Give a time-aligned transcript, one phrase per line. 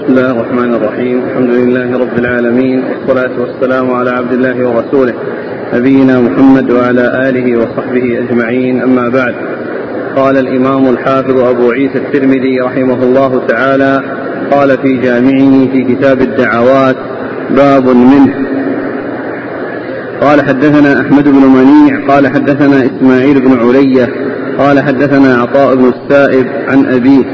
[0.00, 1.22] بسم الله الرحمن الرحيم.
[1.24, 5.14] الحمد لله رب العالمين والصلاة والسلام على عبد الله ورسوله
[5.74, 8.82] نبينا محمد وعلى آله وصحبه أجمعين.
[8.82, 9.34] أما بعد
[10.16, 14.02] قال الإمام الحافظ أبو عيسى الترمذي رحمه الله تعالى
[14.50, 16.96] قال في جامعه في كتاب الدعوات
[17.50, 18.34] باب منه.
[20.20, 24.08] قال حدثنا أحمد بن منيع قال حدثنا إسماعيل بن علية
[24.58, 27.24] قال حدثنا عطاء بن السائب عن أبيه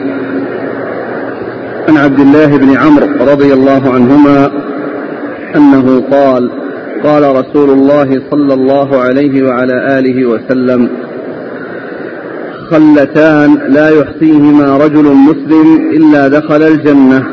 [1.88, 4.50] عن عبد الله بن عمرو رضي الله عنهما
[5.56, 6.50] أنه قال
[7.04, 10.88] قال رسول الله صلى الله عليه وعلى آله وسلم
[12.70, 17.26] خلتان لا يحصيهما رجل مسلم إلا دخل الجنة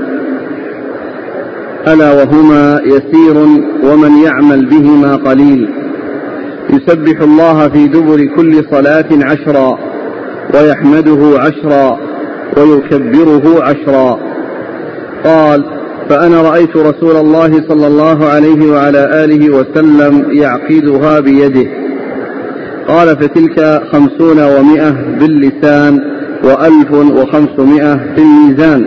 [1.88, 3.38] ألا وهما يسير
[3.84, 5.70] ومن يعمل بهما قليل.
[6.70, 9.80] يسبح الله في دبر كل صلاة عشرا
[10.54, 12.00] ويحمده عشرا
[12.58, 14.33] ويكبره عشرا.
[15.24, 15.66] قال
[16.10, 21.68] فأنا رأيت رسول الله صلى الله عليه وعلى آله وسلم يعقدها بيده.
[22.88, 26.00] قال فتلك خمسون ومائة باللسان
[26.44, 28.86] وألف وخمسمائة في الميزان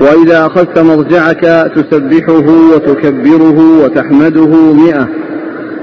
[0.00, 2.44] وإذا أخذت مرجعك تسبحه
[2.74, 5.08] وتكبره وتحمده مئة.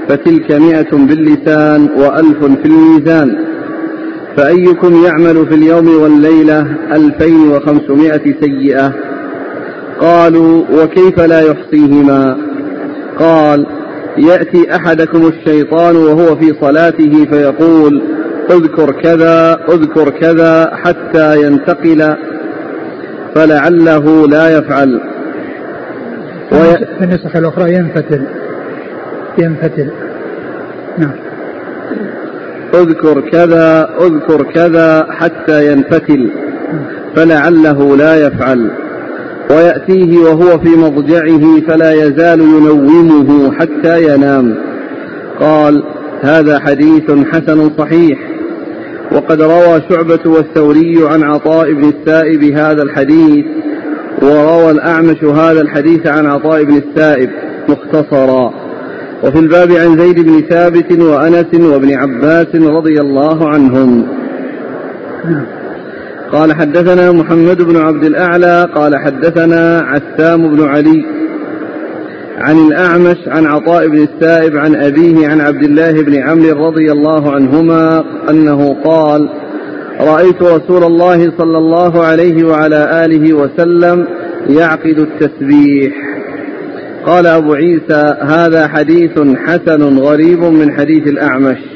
[0.08, 3.36] فتلك مئة باللسان وألف في الميزان.
[4.36, 8.92] فأيكم يعمل في اليوم والليلة ألفين وخمسمائة سيئة؟
[10.00, 12.36] قالوا وكيف لا يحصيهما؟
[13.18, 13.66] قال
[14.18, 18.02] يأتي أحدكم الشيطان وهو في صلاته فيقول
[18.50, 22.16] اذكر كذا اذكر كذا حتى ينتقل
[23.34, 25.00] فلعله لا يفعل.
[26.50, 28.26] في النسخ الأخرى ينفتل.
[29.38, 29.90] ينفتل.
[30.98, 31.14] نعم.
[32.74, 36.30] اذكر كذا اذكر كذا حتى ينفتل
[37.16, 38.70] فلعله لا يفعل.
[39.52, 44.54] ويأتيه وهو في مضجعه فلا يزال ينومه حتى ينام.
[45.40, 45.82] قال
[46.20, 48.18] هذا حديث حسن صحيح.
[49.12, 53.44] وقد روى شعبة والثوري عن عطاء بن السائب هذا الحديث
[54.22, 57.30] وروى الأعمش هذا الحديث عن عطاء بن السائب
[57.68, 58.54] مختصرا.
[59.24, 64.06] وفي الباب عن زيد بن ثابت وأنس وابن عباس رضي الله عنهم.
[66.32, 71.04] قال حدثنا محمد بن عبد الأعلى قال حدثنا عسام بن علي
[72.38, 77.32] عن الأعمش عن عطاء بن السائب عن أبيه عن عبد الله بن عمرو رضي الله
[77.32, 79.28] عنهما أنه قال
[80.00, 84.06] رأيت رسول الله صلى الله عليه وعلى آله وسلم
[84.48, 85.94] يعقد التسبيح.
[87.06, 91.71] قال أبو عيسى هذا حديث حسن غريب من حديث الأعمش.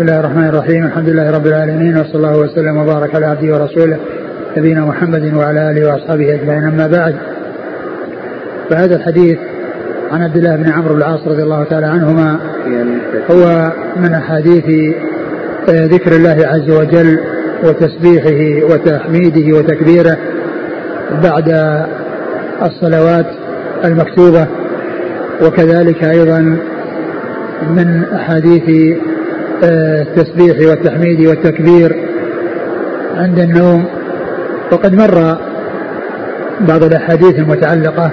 [0.00, 0.86] بسم الله الرحمن الرحيم.
[0.86, 3.98] الحمد لله رب العالمين وصلى الله وسلم وبارك على عبده ورسوله
[4.56, 6.64] نبينا محمد وعلى آله وأصحابه أجمعين.
[6.64, 7.16] أما بعد
[8.70, 9.38] فهذا الحديث
[10.12, 12.40] عن عبد الله بن عمرو بن العاص رضي الله تعالى عنهما
[13.30, 14.94] هو من أحاديث
[15.68, 17.18] آه، ذكر الله عز وجل
[17.64, 20.16] وتسبيحه وتحميده وتكبيره
[21.22, 21.48] بعد
[22.62, 23.26] الصلوات
[23.84, 24.46] المكتوبة
[25.42, 26.56] وكذلك أيضا
[27.76, 28.96] من أحاديث
[29.62, 31.96] التسبيح والتحميد والتكبير
[33.16, 33.84] عند النوم.
[34.72, 35.38] وقد مر
[36.60, 38.10] بعض الأحاديث المتعلقة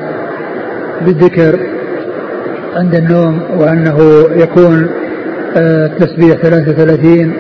[1.06, 1.60] بالذكر
[2.76, 4.90] عند النوم وأنه يكون
[5.58, 7.34] آه، التسبيح 33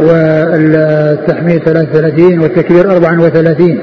[0.00, 3.78] والتحميد 33 والتكبير 34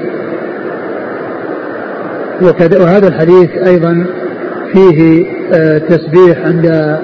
[2.80, 4.06] وهذا الحديث أيضا
[4.72, 6.96] فيه آه، تسبيح عند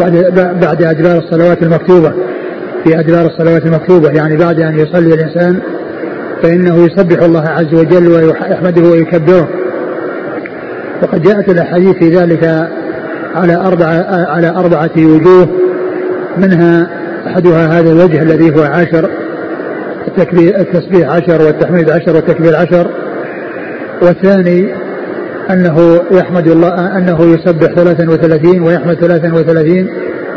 [0.00, 0.12] بعد
[0.62, 2.12] بعد أدبار الصلوات المكتوبة.
[2.84, 4.10] في أدبار الصلوات المكتوبة.
[4.10, 5.60] يعني بعد أن يصلي الإنسان
[6.42, 9.48] فإنه يسبح الله عز وجل ويحمده ويكبره.
[11.02, 12.68] وقد جاءت الأحاديث في ذلك
[13.34, 15.48] على أربعة على أربعة وجوه.
[16.38, 16.90] منها
[17.26, 19.10] أحدها هذا الوجه الذي هو عشر
[20.08, 22.90] التكبير التسبيح عشر والتحميد عشر والتكبير عشر.
[24.02, 24.81] والثاني
[25.50, 29.88] أنه يحمد الله أنه يسبح 33 ويحمد 33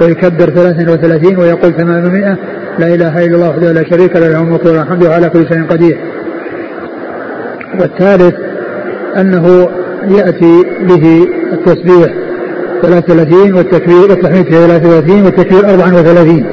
[0.01, 2.37] ويكبر 33 ويقول 800
[2.79, 5.63] لا إله إلا الله وحده لا شريك له له الملك وله الحمد على كل شيء
[5.63, 5.97] قدير.
[7.79, 8.35] والثالث
[9.17, 9.69] أنه
[10.09, 12.13] يأتي به التسبيح
[12.81, 16.45] 33 والتكبير والتحميد 33 والتكبير 34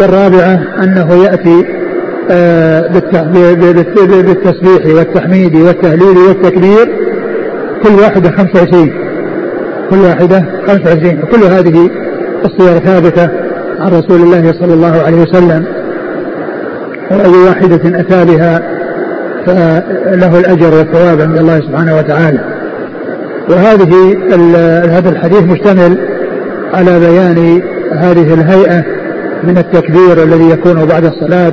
[0.00, 1.64] والرابعة أنه يأتي
[2.30, 2.88] آه،
[4.22, 7.01] بالتسبيح والتحميد والتهليل والتكبير
[7.82, 8.92] كل واحدة 25
[9.90, 11.90] كل واحدة 25 وكل هذه
[12.44, 13.28] الصور ثابتة
[13.80, 15.64] عن رسول الله صلى الله عليه وسلم.
[17.10, 18.62] وأي واحدة أتى بها
[19.46, 22.40] فله الأجر والثواب عند الله سبحانه وتعالى.
[23.50, 24.16] وهذه
[24.98, 25.98] هذا الحديث مشتمل
[26.74, 27.62] على بيان
[27.92, 28.84] هذه الهيئة
[29.44, 31.52] من التكبير الذي يكون بعد الصلاة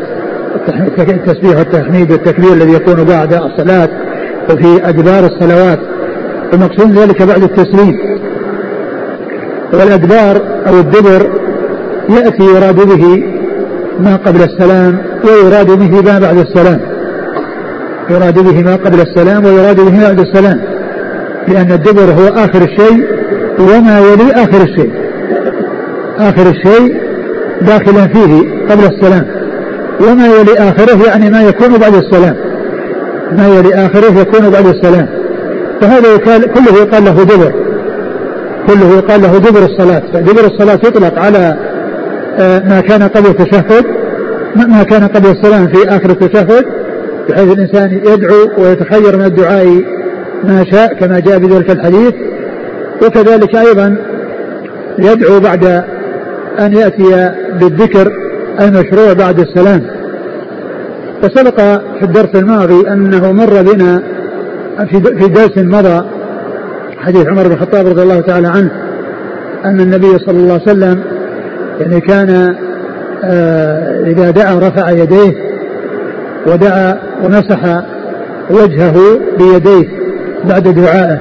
[1.00, 3.90] التسبيح والتحميد والتكبير الذي يكون بعد الصلاة
[4.50, 5.80] وفي أدبار الصلوات.
[6.54, 8.00] ومقصود ذلك بعد التسليم.
[9.74, 11.32] والأدبار أو الدبر
[12.10, 13.24] يأتي يراد به
[14.00, 16.80] ما قبل السلام ويراد به ما بعد السلام.
[18.10, 20.62] يراد به ما قبل السلام ويراد به ما بعد السلام.
[21.48, 23.08] لأن الدبر هو آخر الشيء
[23.60, 24.92] وما يلي آخر الشيء.
[26.18, 26.98] آخر الشيء
[27.62, 29.26] داخلا فيه قبل السلام.
[30.02, 32.36] وما يلي آخره يعني ما يكون بعد السلام.
[33.38, 35.19] ما يلي آخره يكون بعد السلام.
[35.82, 37.54] فهذا يقال كله يقال له دبر.
[38.68, 40.04] كله يقال له دبر الصلاة.
[40.14, 41.58] فدبر الصلاة يطلق على
[42.40, 43.86] آه، ما كان قبل التشهد
[44.56, 46.66] ما كان قبل السلام في آخر التشهد
[47.30, 49.66] بحيث الإنسان يدعو ويتخير من الدعاء
[50.44, 52.14] ما شاء كما جاء بذلك الحديث.
[53.06, 53.96] وكذلك أيضا
[55.00, 55.66] يدعو بعد
[56.60, 58.12] أن يأتي بالذكر
[58.62, 59.82] المشروع بعد السلام.
[61.24, 61.56] وسبق
[62.00, 64.04] في الدرس الماضي أنه مر بنا
[64.90, 66.06] في درس مضى
[66.98, 68.72] حديث عمر بن الخطاب رضي الله تعالى عنه
[69.66, 71.04] أن النبي صلى الله عليه وسلم
[71.80, 72.56] يعني كان
[73.24, 75.34] آه، إذا دعا رفع يديه
[76.48, 77.84] ودعا ومسح
[78.50, 79.90] وجهه بيديه
[80.50, 81.20] بعد دعائه.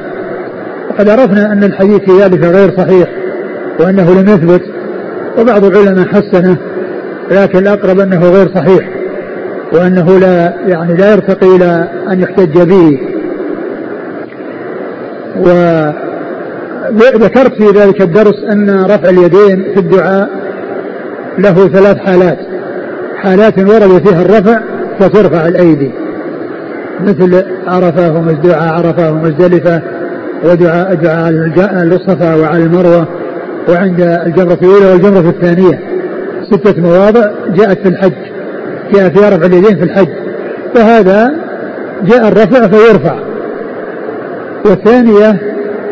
[0.90, 3.08] وقد عرفنا أن الحديث في ذلك غير صحيح
[3.80, 4.62] وأنه لم يثبت
[5.38, 6.56] وبعض العلماء حسنه
[7.30, 8.88] لكن الأقرب أنه غير صحيح
[9.72, 12.98] وأنه لا يعني لا يرتقي إلى أن يحتج به.
[16.90, 20.28] وذكرت في ذلك الدرس أن رفع اليدين في الدعاء
[21.38, 22.38] له ثلاث حالات.
[23.16, 24.60] حالات ورد فيها الرفع
[25.00, 25.90] فترفع الأيدي.
[27.00, 29.82] مثل عرفة ومزدعاء عرفة ومزدلفة
[30.44, 33.08] ودعاء دعاء الصفا وعلى المروة
[33.68, 35.80] وعند الجمرة الأولى والجمرة الثانية.
[36.50, 38.12] ستة مواضع جاءت في الحج.
[38.92, 40.08] جاء فيها رفع اليدين في الحج.
[40.74, 41.30] فهذا
[42.04, 43.27] جاء الرفع فيرفع.
[44.64, 45.40] والثانية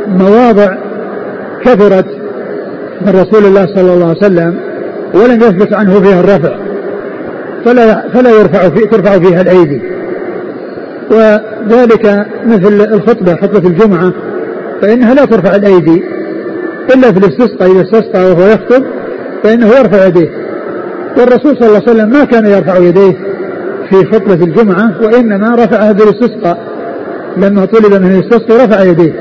[0.08, 0.76] مواضع
[1.64, 2.06] كثرت
[3.00, 4.56] من رسول الله صلى الله عليه وسلم
[5.14, 6.56] ولم يثبت عنه فيها الرفع
[7.64, 9.82] فلا فلا يرفع في ترفع فيها الأيدي.
[11.10, 14.12] وذلك مثل الخطبة خطبة الجمعة
[14.82, 16.02] فإنها لا ترفع الأيدي.
[16.94, 18.84] إلا في الاستسقاء إذا استسقى وهو يخطب
[19.42, 20.30] فإنه يرفع يديه.
[21.19, 23.16] والرسول صلى الله عليه وسلم ما كان يرفع يديه
[23.90, 26.75] في خطبة الجمعة وإنما رفعها بالاستسقاء.
[27.36, 29.12] لما طلب منه يستسقي رفع يديه.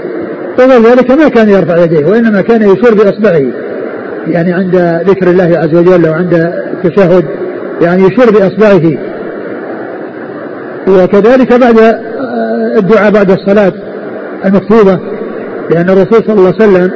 [0.59, 3.51] وغير ذلك ما كان يرفع يديه وإنما كان يشير بأصبعه.
[4.27, 4.75] يعني عند
[5.07, 6.33] ذكر الله عز وجل وعند
[6.73, 7.25] التشهد
[7.81, 8.97] يعني يشير بأصبعه.
[10.88, 11.79] وكذلك بعد
[12.77, 13.73] الدعاء بعد الصلاة
[14.45, 15.00] المكتوبة
[15.71, 16.91] لأن الرسول صلى الله عليه وسلم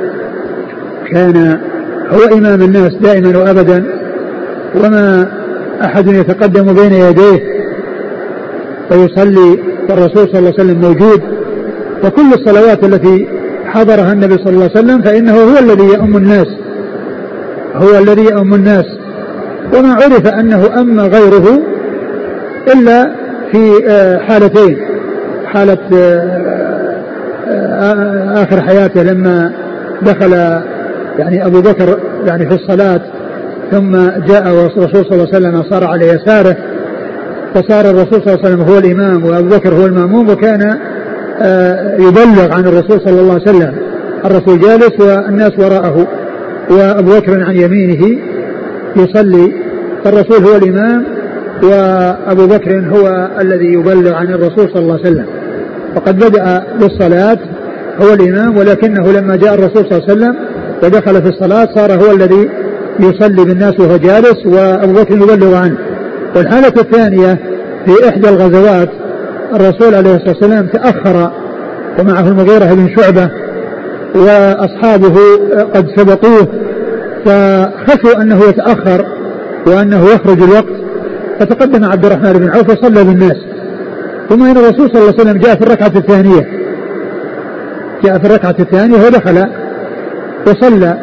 [1.11, 1.59] كان
[2.09, 3.83] هو إمام الناس دائما وابدا
[4.75, 5.27] وما
[5.83, 7.39] أحد يتقدم بين يديه
[8.89, 9.59] فيصلي
[9.89, 11.21] والرسول صلى الله عليه وسلم موجود
[12.03, 13.27] وكل الصلوات التي
[13.65, 16.47] حضرها النبي صلى الله عليه وسلم فإنه هو الذي يؤم الناس
[17.75, 18.85] هو الذي يؤم الناس.
[19.77, 21.59] وما عرف أنه أما غيره
[22.73, 23.11] إلا
[23.51, 24.77] في آه، حالتين
[25.45, 27.01] حالة آه،
[27.47, 29.51] آه، آخر حياته لما
[30.01, 30.33] دخل
[31.19, 33.01] يعني أبو بكر يعني في الصلاة
[33.71, 33.91] ثم
[34.27, 36.57] جاء الرسول صلى الله عليه وسلم صار على يساره.
[37.53, 40.77] فصار الرسول صلى الله عليه وسلم هو الإمام وأبو بكر هو المأموم وكان
[41.41, 43.75] آه، يبلغ عن الرسول صلى الله عليه وسلم.
[44.25, 46.07] الرسول جالس والناس وراءه
[46.71, 48.19] وأبو بكر عن يمينه
[48.95, 49.53] يصلي.
[50.03, 51.05] فالرسول هو الإمام
[51.63, 55.25] وأبو بكر هو الذي يبلغ عن الرسول صلى الله عليه وسلم.
[55.95, 57.39] وقد بدأ بالصلاة
[58.01, 60.35] هو الإمام ولكنه لما جاء الرسول صلى الله عليه وسلم
[60.83, 62.49] ودخل في الصلاة صار هو الذي
[62.99, 65.77] يصلي بالناس وهو جالس وأبو بكر يبلغ عنه.
[66.35, 67.39] والحالة الثانية
[67.85, 68.89] في إحدى الغزوات
[69.53, 71.31] الرسول عليه الصلاة والسلام تأخر
[71.99, 73.29] ومعه المغيرة بن شعبة
[74.15, 75.15] وأصحابه
[75.73, 76.47] قد سبقوه
[77.25, 79.05] فخشوا أنه يتأخر
[79.67, 80.79] وأنه يخرج الوقت
[81.39, 83.37] فتقدم عبد الرحمن بن عوف وصلى بالناس.
[84.29, 86.47] ثم إن الرسول صلى الله عليه وسلم جاء في الركعة الثانية.
[88.03, 89.45] جاء في الركعة الثانية ودخل
[90.47, 90.97] وصلى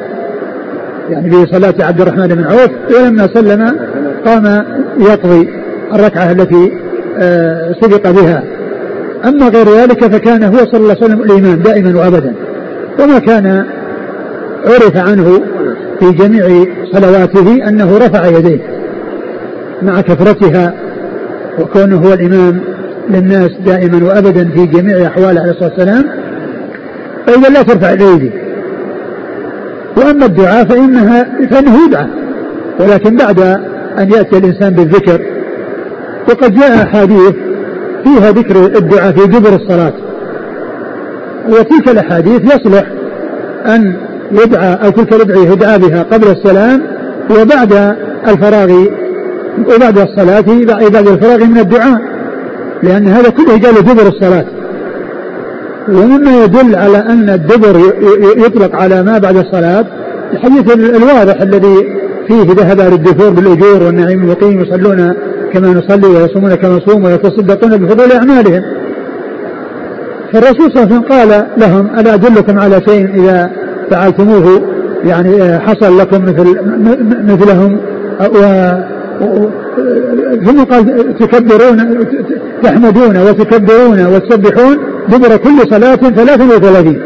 [1.11, 3.77] يعني في صلاة عبد الرحمن بن عوف ولما سلم
[4.27, 4.65] قام
[4.99, 5.49] يقضي
[5.95, 6.73] الركعة التي
[7.19, 8.43] آه، سبق بها.
[9.25, 12.35] أما غير ذلك فكان هو صلى الله عليه وسلم الإمام دائما وأبدا.
[13.01, 13.67] وما كان
[14.65, 15.41] عرف عنه
[16.01, 18.61] في جميع صلواته أنه رفع يديه
[19.83, 20.75] مع كثرتها
[21.59, 22.61] وكونه هو الإمام
[23.11, 26.05] للناس دائما وأبدا في جميع أحواله عليه الصلاة والسلام
[27.27, 28.31] فإذا لا ترفع الأيدي
[29.97, 32.07] وأما الدعاء فإنها فإنه يدعى
[32.81, 33.61] ولكن بعد
[33.99, 35.21] أن يأتي الإنسان بالذكر.
[36.29, 37.33] وقد جاء أحاديث
[38.05, 39.93] فيها ذكر الدعاء في دبر الصلاة.
[41.49, 42.85] وتلك الأحاديث يصلح
[43.67, 43.97] أن
[44.33, 46.83] يدعى أو تلك الأدعية يدعى بها قبل السلام
[47.31, 47.97] وبعد
[48.29, 48.87] الفراغ
[49.75, 50.45] وبعد الصلاة
[50.91, 51.99] بعد الفراغ من الدعاء.
[52.83, 54.45] لأن هذا كله قال دبر الصلاة.
[55.89, 57.81] ومما يدل على أن الدبر
[58.37, 59.85] يطلق على ما بعد الصلاة.
[60.33, 61.96] الحديث الواضح الذي
[62.29, 65.15] فيه ذهب أهل الدثور بالأجور والنعيم المقيم يصلون
[65.53, 68.63] كما نصلي ويصومون كما نصوم ويتصدقون بفضول أعمالهم.
[70.33, 73.51] فالرسول صلى الله عليه وسلم قال لهم ألا أدلكم على شيء إذا
[73.91, 76.57] فعلتموه؟ يعني حصل لكم مثل
[77.25, 77.81] مثلهم
[78.21, 78.71] و
[80.47, 82.07] ثم قال تكبرون
[82.63, 84.77] تحمدون وتكبرون وتسبحون
[85.09, 86.97] دبر كل صلاة 33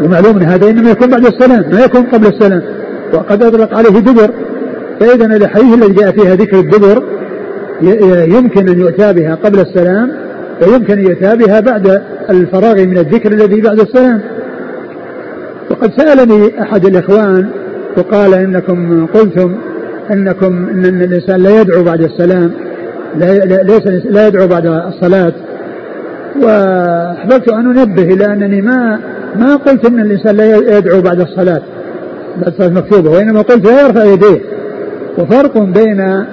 [0.00, 2.62] ومعلوم هذا إنما يكون بعد السلام ما يكون قبل السلام
[3.14, 4.30] وقد أطلق عليه دبر.
[5.00, 7.02] فاذا الاحاديث التي جاء فيها ذكر الدبر
[8.36, 10.12] يمكن أن يؤتى بها قبل السلام
[10.62, 14.20] ويمكن أن يؤتى بها بعد الفراغ من الذكر الذي بعد السلام.
[15.70, 17.48] وقد سألني أحد الإخوان
[17.96, 19.54] وقال إنكم قلتم
[20.12, 22.50] إنكم ان الإنسان لا يدعو بعد السلام
[23.16, 25.32] لا ليس لا يدعو بعد الصلاة.
[26.42, 29.00] وأحببت أن أنبه إلى أنني ما
[29.36, 31.62] ما قلت إن الإنسان لا يدعو بعد الصلاة.
[32.36, 34.40] بعد الصلاه المكتوبه وإنما قلت لا يرفع يديه
[35.18, 36.24] وفرق بين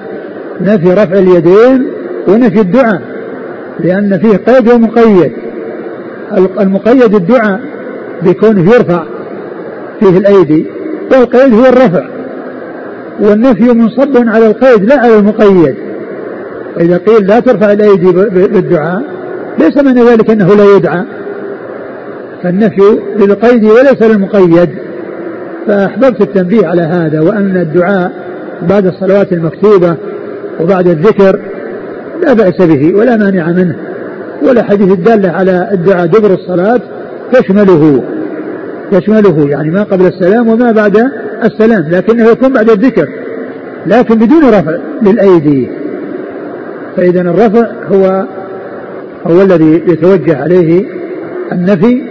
[0.60, 1.86] نفي رفع اليدين
[2.28, 3.02] ونفي الدعاء.
[3.80, 5.32] لأن فيه قيد ومقيد.
[6.60, 7.60] المقيد الدعاء
[8.22, 9.04] بكونه يرفع
[10.00, 10.66] فيه الأيدي
[11.12, 12.04] والقيد هو الرفع.
[13.20, 15.74] والنفي منصب على القيد لا على المقيد.
[16.76, 19.02] فإذا قيل لا ترفع الأيدي بالدعاء
[19.58, 21.04] ليس من ذلك أنه لا يدعى.
[22.42, 24.70] فالنفي للقيد وليس للمقيد.
[25.66, 28.12] فأحببت التنبيه على هذا وأن الدعاء
[28.68, 29.96] بعد الصلوات المكتوبة
[30.60, 31.40] وبعد الذكر
[32.26, 33.76] لا بأس به ولا مانع منه
[34.42, 36.80] ولا حديث الدالة على الدعاء دبر الصلاة
[37.32, 38.02] تشمله
[38.92, 41.10] تشمله يعني ما قبل السلام وما بعد
[41.44, 43.08] السلام لكنه يكون بعد الذكر
[43.86, 45.68] لكن بدون رفع للأيدي.
[46.96, 48.26] فإذا الرفع هو
[49.26, 50.84] هو الذي يتوجه عليه
[51.52, 52.02] النفي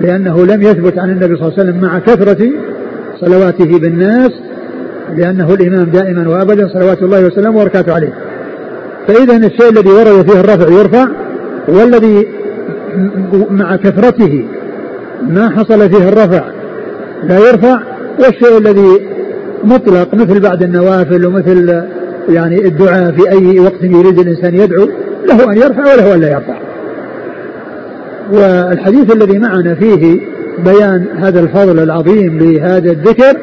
[0.00, 2.50] لأنه لم يثبت عن النبي صلى الله عليه وسلم مع كثرة
[3.20, 4.30] صلواته بالناس
[5.16, 8.12] لأنه الإمام دائما وأبدا صلوات الله وسلامه وبركاته عليه.
[9.08, 11.06] فإذا الشيء الذي ورد فيه الرفع يرفع
[11.68, 12.26] والذي
[13.50, 14.44] مع كثرته
[15.28, 16.44] ما حصل فيه الرفع
[17.24, 17.82] لا يرفع
[18.18, 19.08] والشيء الذي
[19.64, 21.82] مطلق مثل بعد النوافل ومثل
[22.28, 24.88] يعني الدعاء في أي وقت يريد الإنسان يدعو
[25.28, 26.58] له أن يرفع وله أن لا يرفع.
[28.32, 30.20] والحديث الذي معنا فيه
[30.64, 33.38] بيان هذا الفضل العظيم لهذا الذكر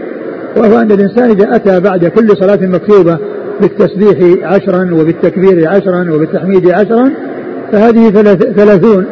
[0.57, 3.17] وهو أن الإنسان إذا أتى بعد كل صلاة مكتوبة
[3.62, 7.12] بالتسبيح عشرا وبالتكبير عشرا وبالتحميد عشرا
[7.72, 8.10] فهذه
[8.55, 9.05] ثلاثون.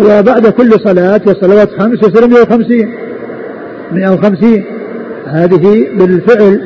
[0.00, 2.88] وبعد كل صلاة والصلوات خمس يصير 150
[3.92, 4.64] 150
[5.26, 6.60] هذه بالفعل.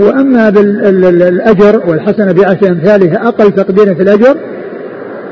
[0.00, 4.36] وأما بالأجر والحسنة بعشر أمثالها أقل تقدير في الأجر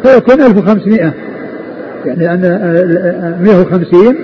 [0.02, 1.14] فيكون 1500
[2.04, 4.16] يعني أن 150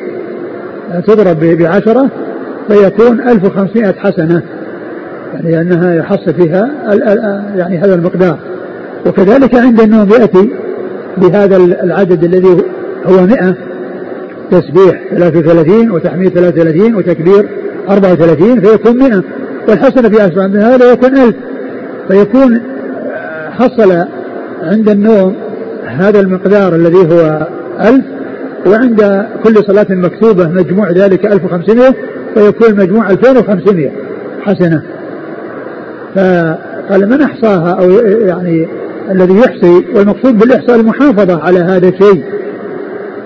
[1.06, 2.10] تضرب بعشرة
[2.68, 4.42] فيكون 1500 حسنة.
[5.34, 6.70] يعني أنها يحصل فيها
[7.56, 8.38] يعني هذا المقدار.
[9.06, 10.50] وكذلك عند النوم يأتي
[11.16, 12.62] بهذا العدد الذي
[13.06, 13.54] هو 100
[14.50, 17.48] تسبيح 33 وتحميد 33 وتكبير
[17.88, 19.22] 34 فيكون 100
[19.68, 21.34] والحسنة في أسرع من هذا يكون 1000
[22.08, 22.60] فيكون
[23.50, 24.04] حصل
[24.62, 25.34] عند النوم
[25.84, 27.46] هذا المقدار الذي هو
[27.80, 28.04] 1000
[28.66, 31.94] وعند كل صلاة مكتوبة مجموع ذلك 1500
[32.34, 33.90] فيكون المجموع 2500
[34.40, 34.82] حسنة.
[36.14, 37.90] فقال من أحصاها أو
[38.26, 38.68] يعني
[39.10, 42.24] الذي يحصي والمقصود بالإحصاء المحافظة على هذا الشيء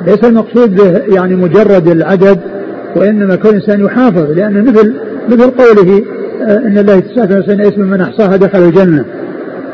[0.07, 2.39] ليس المقصود به يعني مجرد العدد
[2.97, 4.95] وإنما كل إنسان يحافظ لأن مثل
[5.29, 6.03] مثل قوله
[6.43, 9.05] آه، إن الله تسعة وتسعين اسم من أحصاها دخل الجنة.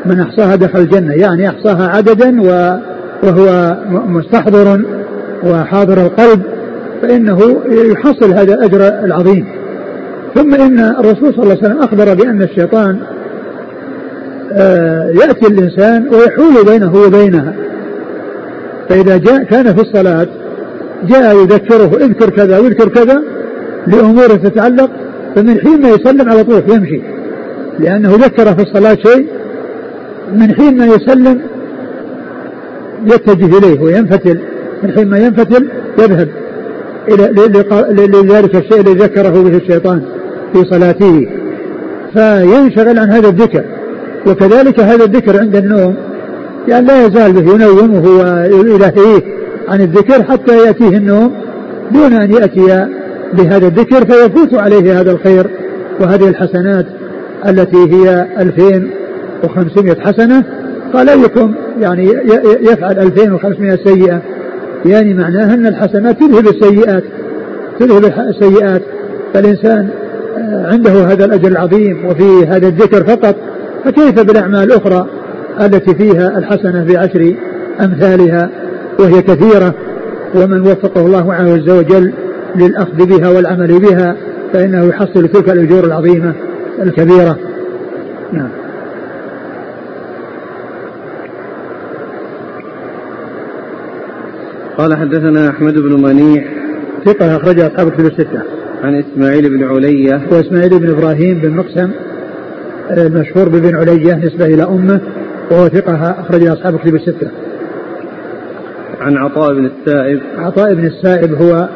[0.05, 4.81] من أحصاها دخل الجنة يعني أحصاها عددا وهو مستحضر
[5.43, 6.41] وحاضر القلب
[7.01, 9.45] فإنه يحصل هذا الأجر العظيم.
[10.35, 12.99] ثم إن الرسول صلى الله عليه وسلم أخبر بأن الشيطان
[14.53, 17.53] آه، يأتي الإنسان ويحول بينه وبينها.
[18.89, 20.27] فإذا جاء كان في الصلاة
[21.03, 23.21] جاء يذكره اذكر كذا واذكر كذا
[23.87, 24.89] لأمور تتعلق
[25.35, 27.01] فمن حين ما يسلم على طول يمشي.
[27.79, 29.27] لأنه ذكر في الصلاة شيء
[30.33, 31.41] من حين ما يسلم
[33.05, 34.39] يتجه إليه وينفتل.
[34.85, 35.67] من حين ما ينفتل
[35.99, 36.29] يذهب
[37.07, 40.01] إلى لذلك الشيء الذي ذكره به الشيطان
[40.53, 41.27] في صلاته.
[42.13, 43.63] فينشغل عن هذا الذكر.
[44.27, 45.95] وكذلك هذا الذكر عند النوم
[46.67, 49.21] يعني لا يزال به ينومه ويلهيه
[49.67, 51.31] عن الذكر حتى يأتيه النوم
[51.91, 52.87] دون أن يأتي
[53.33, 55.47] بهذا الذكر فيفوت عليه هذا الخير
[55.99, 56.85] وهذه الحسنات
[57.47, 60.43] التي هي 2500 حسنة.
[60.93, 62.13] قال أيكم يعني
[62.61, 64.21] يفعل 2500 سيئة
[64.85, 67.03] يعني معناها أن الحسنات تذهب السيئات
[67.79, 68.81] تذهب السيئات
[69.33, 69.89] فالإنسان
[70.37, 73.35] آه، عنده هذا الأجر العظيم وفي هذا الذكر فقط.
[73.85, 75.07] فكيف بالأعمال الأخرى
[75.61, 77.35] التي فيها الحسنة بعشر
[77.81, 78.49] أمثالها
[78.99, 79.73] وهي كثيرة؟
[80.35, 82.13] ومن وفقه الله عز وجل
[82.55, 84.15] للأخذ بها والعمل بها
[84.53, 86.33] فإنه يحصل تلك الأجور العظيمة
[86.81, 87.37] الكبيرة.
[88.33, 88.64] نعم.
[94.77, 96.43] قال حدثنا أحمد بن منيع.
[97.05, 98.41] ثقة أخرج أصحاب كتب الستة.
[98.83, 100.21] عن إسماعيل بن علية.
[100.31, 101.91] وإسماعيل بن إبراهيم بن مقسم
[102.91, 104.99] المشهور بابن علية نسبة إلى أمه
[105.51, 107.27] وهو ثقة أخرج أصحاب كتب الستة.
[108.99, 110.19] عن عطاء بن السائب.
[110.37, 111.69] عطاء بن السائب هو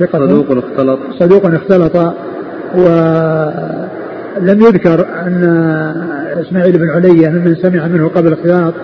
[0.00, 0.26] ثقة.
[0.26, 0.98] صدوق اختلط.
[1.18, 1.96] صدوق اختلط
[2.74, 5.44] ولم يذكر أن
[6.40, 8.74] إسماعيل بن علية ممن سمع منه قبل الاختلاط.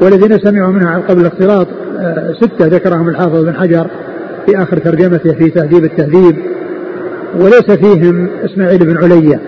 [0.00, 1.66] والذين سمعوا منه قبل الاختلاط
[1.98, 3.86] آه، ستة ذكرهم الحافظ بن حجر
[4.46, 6.36] في آخر ترجمته في تهذيب التهذيب
[7.40, 9.40] وليس فيهم إسماعيل بن علية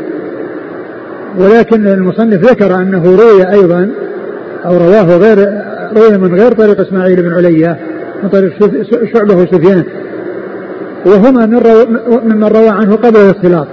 [1.38, 3.90] ولكن المصنف ذكر أنه روي أيضا
[4.64, 5.62] أو رواه غير
[5.97, 7.78] روي من غير طريق إسماعيل بن علية
[8.23, 8.52] من طريق
[9.14, 9.85] شعبة وسفيان
[11.07, 11.61] وهما من
[12.09, 13.66] ممن روى عنه قبل الاختلاط.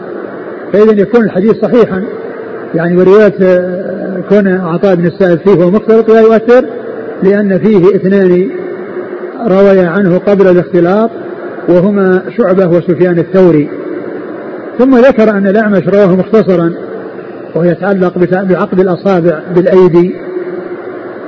[0.73, 2.03] فإذا يكون الحديث صحيحا
[2.75, 3.96] يعني ورواية آه،
[4.29, 6.65] كون عطاء بن السائب فيه ومختلط لا يؤثر
[7.23, 8.49] لأن فيه اثنان
[9.47, 11.09] روي عنه قبل الاختلاط
[11.69, 13.69] وهما شعبة وسفيان الثوري.
[14.79, 16.73] ثم ذكر أن الأعمش رواه مختصرا
[17.55, 20.15] وهو يتعلق بعقد الأصابع بالأيدي.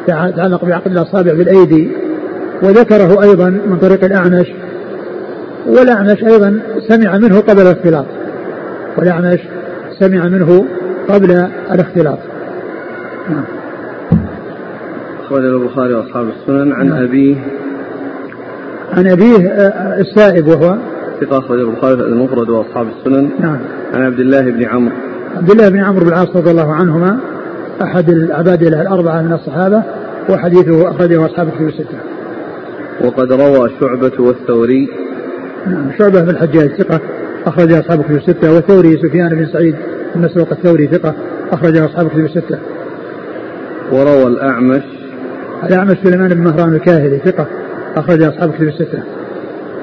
[0.07, 1.91] يتعلق بعقد الأصابع بالأيدي.
[2.63, 4.47] وذكره أيضا من طريق الأعمش.
[5.67, 8.05] والأعمش أيضا سمع منه قبل الاختلاط.
[8.97, 9.39] والأعمش
[9.99, 10.65] سمع منه
[11.09, 12.19] قبل الاختلاط.
[15.25, 16.91] أخرج البخاري وأصحاب السنن عن.
[16.91, 17.35] أبيه
[18.97, 20.77] عن أبيه آه، السائب وهو
[21.21, 23.59] ثقة أخرج البخاري المفرد وأصحاب السنن نعم
[23.93, 24.95] عن عبد الله بن عمرو
[25.37, 27.19] عبد الله بن عمرو بن العاص رضي الله عنهما
[27.81, 29.83] أحد العباد الأربعة من الصحابة
[30.29, 31.97] وحديثه أخرجه أصحاب الكتب الستة.
[33.01, 34.89] وقد روى شعبة والثوري
[35.67, 36.99] نعم شعبة بن الحجاج ثقة
[37.45, 39.75] أخرج أصحاب الكتب الستة والثوري سفيان بن سعيد
[40.15, 41.13] بن مسروق الثوري ثقة
[41.51, 42.59] أخرج أصحاب الكتب الستة.
[43.91, 44.83] وروى الأعمش
[45.63, 47.47] الأعمش سليمان بن مهران الكاهلي ثقة
[47.97, 49.03] أخرج أصحاب الكتب الستة.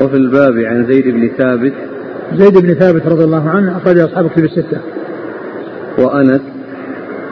[0.02, 1.72] وفي الباب عن زيد بن ثابت
[2.34, 4.78] زيد بن ثابت رضي الله عنه أخرج أصحاب الكتب الستة.
[5.98, 6.40] وأنس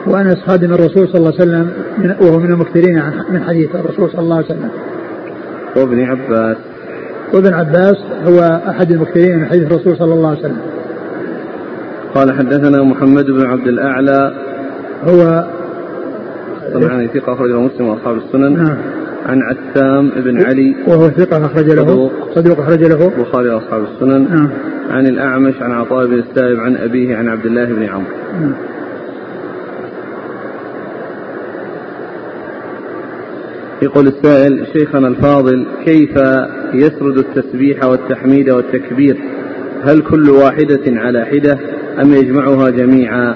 [0.07, 1.69] وأنس خادم الرسول صلى الله عليه وسلم
[2.21, 4.69] وهو من المكثرين من حديث الرسول صلى الله عليه وسلم.
[5.77, 6.57] وابن عباس
[7.33, 7.95] وابن عباس
[8.27, 10.61] هو أحد المكثرين من حديث الرسول صلى الله عليه وسلم.
[12.15, 14.33] قال حدثنا محمد بن عبد الأعلى
[15.03, 15.45] هو
[16.73, 18.63] طبعا ثقة أخرجه مسلم وأصحاب السنن.
[18.63, 18.77] نعم.
[19.25, 20.75] عن عتام بن علي.
[20.87, 21.85] وهو ثقة أخرج له.
[21.85, 23.11] صدوق, صدوق أخرج له.
[23.17, 24.27] البخاري وأصحاب السنن.
[24.35, 24.49] نعم.
[24.89, 28.07] عن الأعمش عن عطاء بن السائب عن أبيه عن عبد الله بن عمرو.
[28.41, 28.53] نعم.
[33.81, 36.17] يقول السائل شيخنا الفاضل كيف
[36.73, 39.17] يسرد التسبيح والتحميد والتكبير؟
[39.83, 41.59] هل كل واحدة على حدة
[42.01, 43.35] أم يجمعها جميعا؟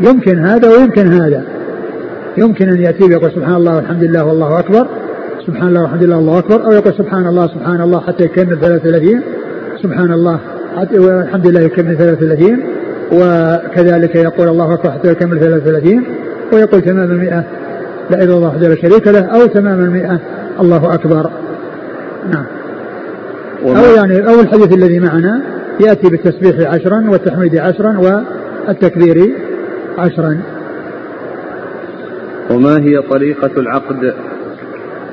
[0.00, 1.55] يمكن هذا ويمكن هذا.
[2.38, 4.86] يمكن أن يأتي ويقول سبحان الله والحمد لله والله أكبر
[5.46, 9.20] سبحان الله والحمد لله والله أكبر أو يقول سبحان الله سبحان الله حتى يكمل 33
[9.82, 10.38] سبحان الله
[10.98, 12.62] والحمد لله يكمل 33
[13.12, 16.04] وكذلك يقول الله أكبر حتى يكمل 33
[16.52, 17.44] ويقول تمام المئة
[18.10, 20.20] لا إله إلا الله وحده لا شريك له أو تمام المئة
[20.60, 21.30] الله أكبر.
[22.32, 22.46] نعم.
[23.64, 25.42] أو يعني أو الحديث الذي معنا
[25.80, 27.98] يأتي بالتسبيح عشرا والتحميد عشرا
[28.68, 29.34] والتكبير
[29.98, 30.38] عشرا.
[32.50, 34.14] وما هي طريقة العقد؟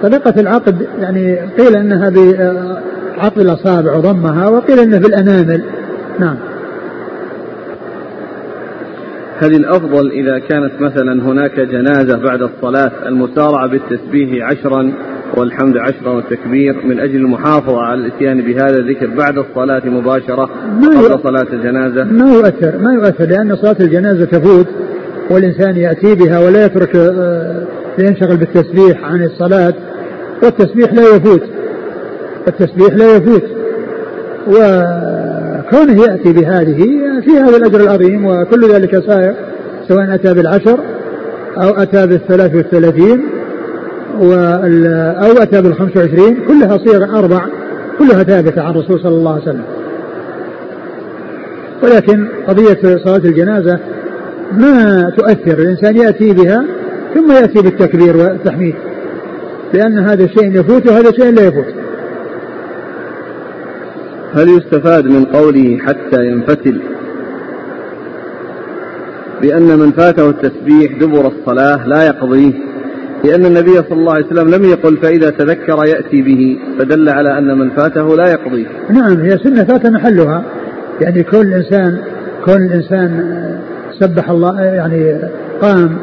[0.02, 5.64] طريقة العقد يعني قيل انها بعقد الاصابع وضمها وقيل انه بالانامل
[6.20, 6.36] نعم.
[9.38, 14.94] هل الأفضل إذا كانت مثلا هناك جنازة بعد الصلاة المسارعة بالتسبيح عشرا
[15.38, 20.50] والحمد عشرا والتكبير من أجل المحافظة على الإتيان بهذا الذكر بعد الصلاة مباشرة
[20.84, 24.68] قبل صلاة الجنازة؟ ما يؤثر ما يؤثر لأن صلاة الجنازة تفوت.
[25.34, 27.64] والإنسان يأتي بها ولا يترك آه،
[28.00, 29.74] ينشغل بالتسبيح عن الصلاة.
[30.44, 31.42] والتسبيح لا يفوت
[32.48, 33.44] التسبيح لا يفوت.
[34.48, 36.78] وكونه يأتي بهذه
[37.22, 39.34] في هذا الأجر العظيم وكل ذلك سائر
[39.88, 40.80] سواء أتى بالعشر
[41.58, 43.26] أو أتى بالثلاث والثلاثين
[45.26, 47.46] أو أتى بالخمس وعشرين كلها صيغ أربع
[48.00, 49.64] كلها ثابتة عن الرسول صلى الله عليه وسلم.
[51.84, 53.80] ولكن قضية صلاة الجنازة
[54.58, 56.66] ما تؤثر الإنسان يأتي بها
[57.14, 58.76] ثم يأتي بالتكبير والتحميد
[59.74, 61.74] لأن هذا شيء يفوت وهذا شيء لا يفوت.
[64.34, 66.82] هل يستفاد من قوله حتى ينفتل؟
[69.42, 72.54] بأن من فاته التسبيح دبر الصلاة لا يقضيه
[73.24, 77.58] لأن النبي صلى الله عليه وسلم لم يقل فإذا تذكر يأتي به فدل على أن
[77.58, 78.66] من فاته لا يقضيه.
[78.90, 80.44] نعم هي سنة فات محلها
[81.02, 81.98] يعني كل إنسان
[82.46, 83.34] كل إنسان
[84.00, 85.20] سبح الله يعني
[85.62, 85.98] قام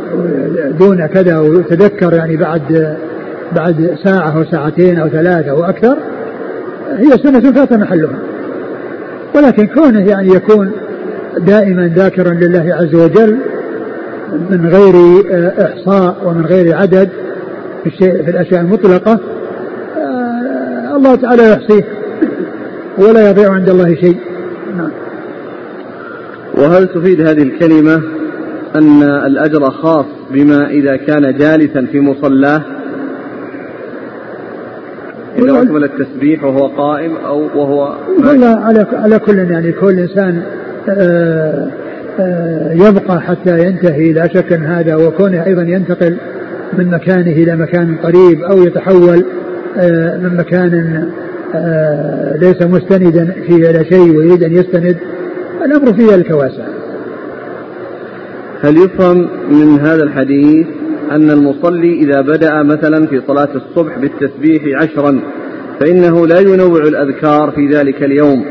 [0.78, 2.96] دون كذا وتذكر يعني بعد
[3.56, 5.96] بعد ساعة أو ساعتين أو ثلاثة أو أكثر
[6.98, 8.18] هي سنة فات محلها.
[9.34, 10.70] ولكن كونه يعني يكون
[11.38, 13.36] دائما ذاكرا لله عز وجل
[14.50, 14.94] من غير
[15.64, 17.08] إحصاء ومن غير عدد
[17.84, 19.20] في, الشيء في الأشياء المطلقة
[19.98, 21.84] آه، الله تعالى يحصيه
[22.98, 24.16] ولا يضيع عند الله شيء.
[26.60, 28.02] وهل تفيد هذه الكلمة
[28.74, 32.62] أن الأجر خاص بما إذا كان جالسا في مصلاه؟
[35.38, 37.94] إذا أكمل التسبيح وهو قائم أو وهو
[38.24, 40.42] على على كل يعني كل إنسان
[40.88, 41.70] آه،
[42.20, 46.16] آه، يبقى حتى ينتهي لا شك أن هذا وكونه أيضا ينتقل
[46.78, 49.24] من مكانه إلى مكان قريب أو يتحول
[49.78, 51.04] آه، من مكان
[52.40, 54.96] ليس مستندا فيه إلى شيء ويريد أن يستند
[55.64, 56.64] الأمر في ذلك واسع
[58.62, 60.66] هل يفهم من هذا الحديث
[61.10, 65.20] أن المصلي إذا بدأ مثلا في صلاة الصبح بالتسبيح عشرا
[65.80, 68.44] فإنه لا ينوع الأذكار في ذلك اليوم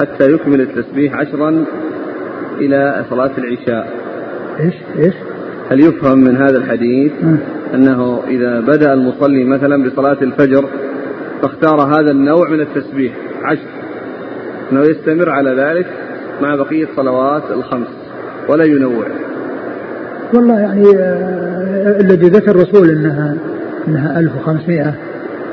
[0.00, 1.64] حتى يكمل التسبيح عشرا
[2.60, 3.88] إلى صلاة العشاء.
[4.60, 5.14] إيش؟ إيش؟
[5.70, 7.12] هل يفهم من هذا الحديث
[7.74, 10.64] أنه إذا بدأ المصلي مثلا بصلاة الفجر
[11.42, 13.87] فاختار هذا النوع من التسبيح عشر؟
[14.72, 15.86] أنه يستمر على ذلك
[16.42, 17.88] مع بقية صلوات الخمس
[18.48, 19.06] ولا ينوع.
[20.34, 23.34] والله يعني آه، الذي ذكر الرسول إنها
[23.88, 24.94] إنها 1500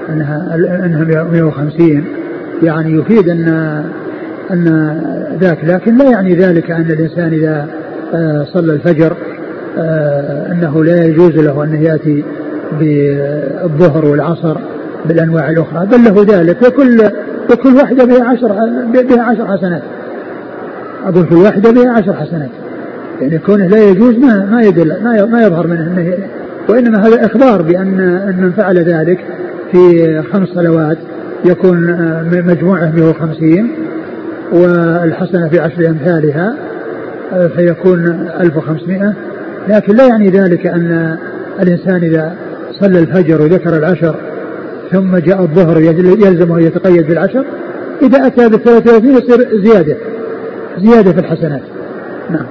[0.10, 2.06] إنها إنها 150
[2.64, 3.48] يعني يفيد أن
[4.52, 4.98] أن
[5.42, 7.68] ذاك لكن لا يعني ذلك أن الإنسان إذا
[8.14, 9.18] آه، صلى الفجر
[9.78, 12.24] آه، أنه لا يجوز له أن يأتي
[12.80, 14.58] بالظهر والعصر
[15.06, 16.62] بالأنواع الأخرى بل له ذلك.
[16.62, 17.10] وكل
[17.52, 18.48] وكل واحدة بها عشر
[18.94, 19.82] بها عشر حسنات.
[21.06, 22.50] أقول كل واحدة بها عشر حسنات.
[23.22, 26.18] يعني كونه لا يجوز ما ما يدل ما ما يظهر منه انه
[26.70, 29.20] وإنما هذا إخبار بان أن من فعل ذلك
[29.72, 30.98] في خمس صلوات
[31.46, 33.72] يكون آه، مجموعة 150
[34.52, 36.56] والحسنة في عشر أمثالها
[37.34, 39.14] آه، فيكون 1500
[39.68, 41.18] لكن لا يعني ذلك أن
[41.62, 42.36] الإنسان إذا
[42.80, 44.16] صلى الفجر وذكر العشر
[44.92, 45.82] ثم جاء الظهر
[46.26, 47.46] يلزمه يتقيد بالعشر.
[48.02, 49.98] إذا أتى بال 33 يصير زيادة.
[50.78, 51.62] زيادة في الحسنات.
[52.30, 52.46] نعم.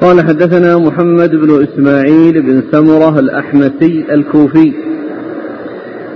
[0.00, 4.72] قال حدثنا محمد بن إسماعيل بن سمرة الأحمسي الكوفي.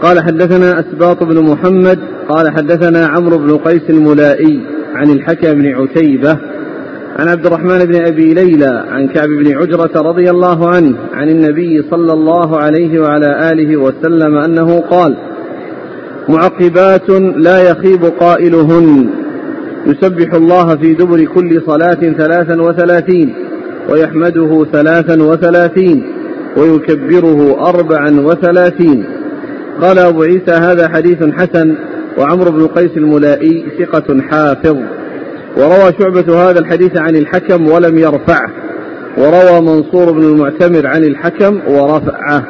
[0.03, 4.61] قال حدثنا أسباط بن محمد قال حدثنا عمرو بن قيس الملائي
[4.95, 6.39] عن الحكم بن عتيبة
[7.19, 11.83] عن عبد الرحمن بن أبي ليلى عن كعب بن عجرة رضي الله عنه عن النبي
[11.91, 15.17] صلى الله عليه وعلى آله وسلم أنه قال
[16.29, 19.11] معقبات لا يخيب قائلهن.
[19.87, 23.35] يسبح الله في دبر كل صلاة ثلاثا وثلاثين
[23.91, 26.05] ويحمده ثلاثا وثلاثين
[26.57, 29.05] ويكبره أربعا وثلاثين.
[29.81, 31.75] قال أبو عيسى هذا حديث حسن
[32.19, 34.77] وعمرو بن قيس الملائي ثقة حافظ.
[35.57, 38.51] وروى شعبة هذا الحديث عن الحكم ولم يرفعه.
[39.19, 42.45] وروى منصور بن المعتمر عن الحكم ورفعه.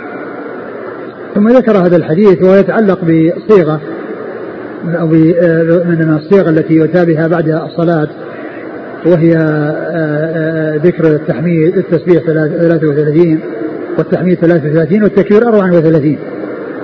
[1.34, 3.80] ثم ذكر هذا الحديث وهو يتعلق بصيغة
[4.84, 5.06] أو
[5.86, 8.08] من الصيغ التي يؤتى بها بعد الصلاة
[9.06, 13.40] وهي آه، آه، ذكر التحميد التسبيح 33
[13.98, 16.18] والتحميد 33 والتكبير 34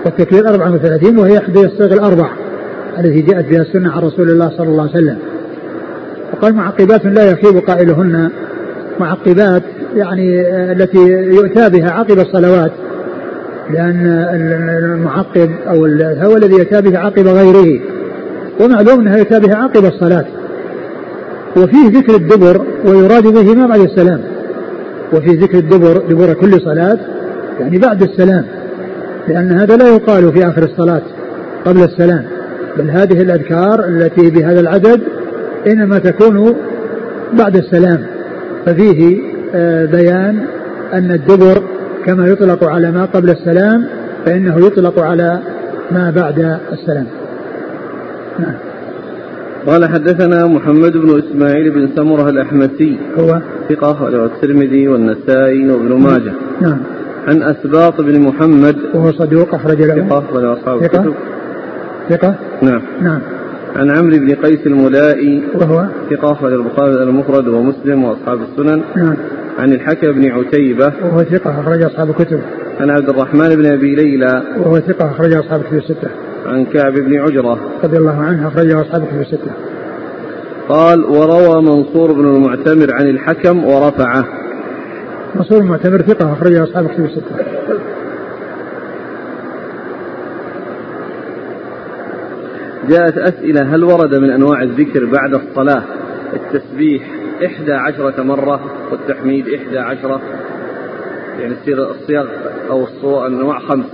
[0.05, 2.31] والتكبير 34 وهي إحدى الصيغ الأربع
[2.99, 5.19] التي جاءت بها السنة عن رسول الله صلى الله عليه وسلم.
[6.33, 8.31] وقال معقبات لا يخيب قائلهن.
[9.01, 9.63] معقبات
[9.97, 10.41] يعني
[10.73, 12.73] التي يؤتى بها عقب الصلوات
[13.71, 14.07] لأن
[14.85, 15.87] المعقب أو
[16.27, 17.81] هو الذي يؤتى به عقب غيره
[18.61, 20.25] ومعلوم أنها يؤتى بها عقب الصلاة.
[21.57, 24.21] وفيه ذكر الدبر ويراد به ما بعد السلام.
[25.13, 26.99] وفي ذكر الدبر دبر كل صلاة
[27.61, 28.45] يعني بعد السلام
[29.29, 31.03] لأن هذا لا يقال في آخر الصلاة
[31.65, 32.25] قبل السلام
[32.77, 35.01] بل هذه الأذكار التي بهذا العدد
[35.67, 36.55] إنما تكون
[37.39, 38.07] بعد السلام.
[38.67, 39.21] ففيه
[39.55, 40.47] آه، بيان
[40.93, 41.63] أن الدبر
[42.05, 43.85] كما يطلق على ما قبل السلام
[44.27, 45.41] فإنه يطلق على
[45.91, 47.07] ما بعد السلام.
[48.39, 48.55] نعم.
[49.67, 53.41] قال حدثنا محمد بن إسماعيل بن سمرة الأحمسي هو؟
[53.71, 56.33] أخرجه الترمذي والنسائي وابن ماجه.
[56.61, 56.79] نعم.
[57.29, 60.23] عن أسباط بن محمد وهو صدوق أخرج له.
[60.53, 61.15] أصحاب الكتب.
[62.11, 62.83] ثقة؟ نعم.
[63.03, 63.21] نعم.
[63.77, 68.83] عن عمرو بن قيس الملائي وهو؟ ثقة أخرج البخاري المفرد ومسلم وأصحاب السنن.
[68.97, 69.17] نعم.
[69.59, 70.93] عن الحكم بن عتيبة.
[71.03, 72.41] وهو ثقة أخرج أصحاب الكتب.
[72.81, 74.43] عن عبد الرحمن بن أبي ليلى.
[74.59, 76.09] وهو ثقة أخرج أصحاب الكتب الستة.
[76.47, 77.59] عن كعب بن عجرة.
[77.85, 79.51] رضي الله عنه أخرجه أصحاب الكتب الستة.
[80.69, 84.25] قال وروى منصور بن المعتمر عن الحكم ورفعه.
[85.35, 87.37] منصور المعتمر ثقة أخرجه أصحاب الكتب الستة.
[92.89, 95.83] جاءت أسئلة هل ورد من أنواع الذكر بعد الصلاة
[96.33, 97.03] التسبيح
[97.47, 100.21] إحدى عشرة مرة والتحميد إحدى عشرة؟
[101.39, 102.27] يعني تصير الصيغ
[102.71, 103.87] أو الصور أنواع خمس.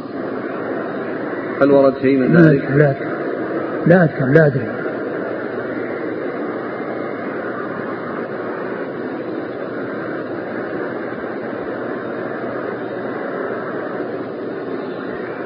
[1.62, 2.94] هل ورد شيء من ذلك؟ لا.
[3.86, 4.83] لا أذكر لا أدري.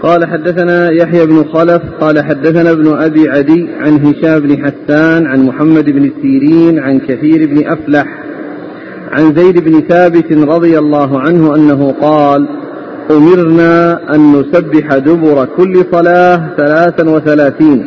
[0.03, 5.43] قال حدثنا يحيى بن خلف قال حدثنا ابن أبي عدي عن هشام بن حسان عن
[5.43, 8.07] محمد بن سيرين عن كثير بن أفلح
[9.13, 12.49] عن زيد بن ثابت رضي الله عنه أنه قال
[13.11, 17.87] أمرنا أن نسبح دبر كل صلاة ثلاثا وثلاثين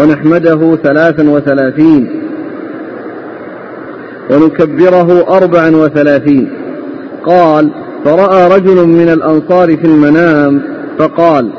[0.00, 2.08] ونحمده ثلاثا وثلاثين
[4.30, 6.50] ونكبره أربعا وثلاثين.
[7.26, 7.70] قال
[8.04, 11.50] فرأى رجل من الأنصار في المنام فقال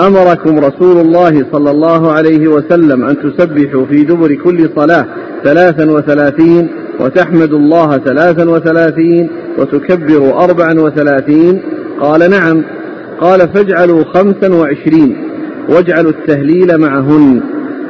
[0.00, 5.06] أمركم رسول الله صلى الله عليه وسلم أن تسبحوا في دبر كل صلاة
[5.44, 6.68] ثلاثا وثلاثين
[7.00, 11.62] وتحمدوا الله ثلاثا وثلاثين وتكبروا أربعا وثلاثين؟
[12.00, 12.62] قال نعم.
[13.20, 15.16] قال فاجعلوا خمسا وعشرين
[15.68, 17.40] واجعلوا التهليل معهن.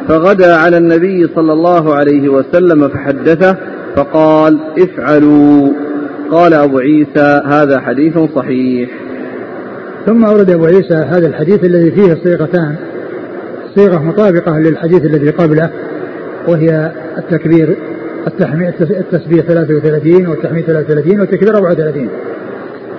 [0.08, 3.56] فغدا على النبي صلى الله عليه وسلم فحدثه
[3.96, 5.68] فقال افعلوا.
[6.30, 9.03] قال أبو عيسى هذا حديث صحيح.
[10.06, 12.74] ثم أورد أبو عيسى هذا الحديث الذي فيه صيغتان.
[13.76, 15.70] صيغة مطابقة للحديث الذي قبله
[16.48, 17.76] وهي التكبير
[18.90, 22.08] التسبيح 33 والتحميد 33 والتكبير 34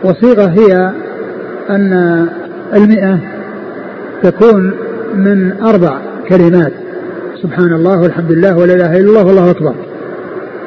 [0.04, 0.92] والصيغة هي
[1.70, 1.94] أن
[2.76, 3.20] المئة
[4.24, 4.74] تكون
[5.16, 6.72] من أربع كلمات.
[7.44, 9.76] سبحان الله والحمد لله ولا إله إلا الله والله أكبر.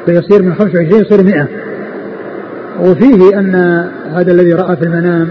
[0.05, 1.47] فيصير من 25 يصير 100
[2.79, 3.55] وفيه أن
[4.13, 5.27] هذا الذي رأى في المنام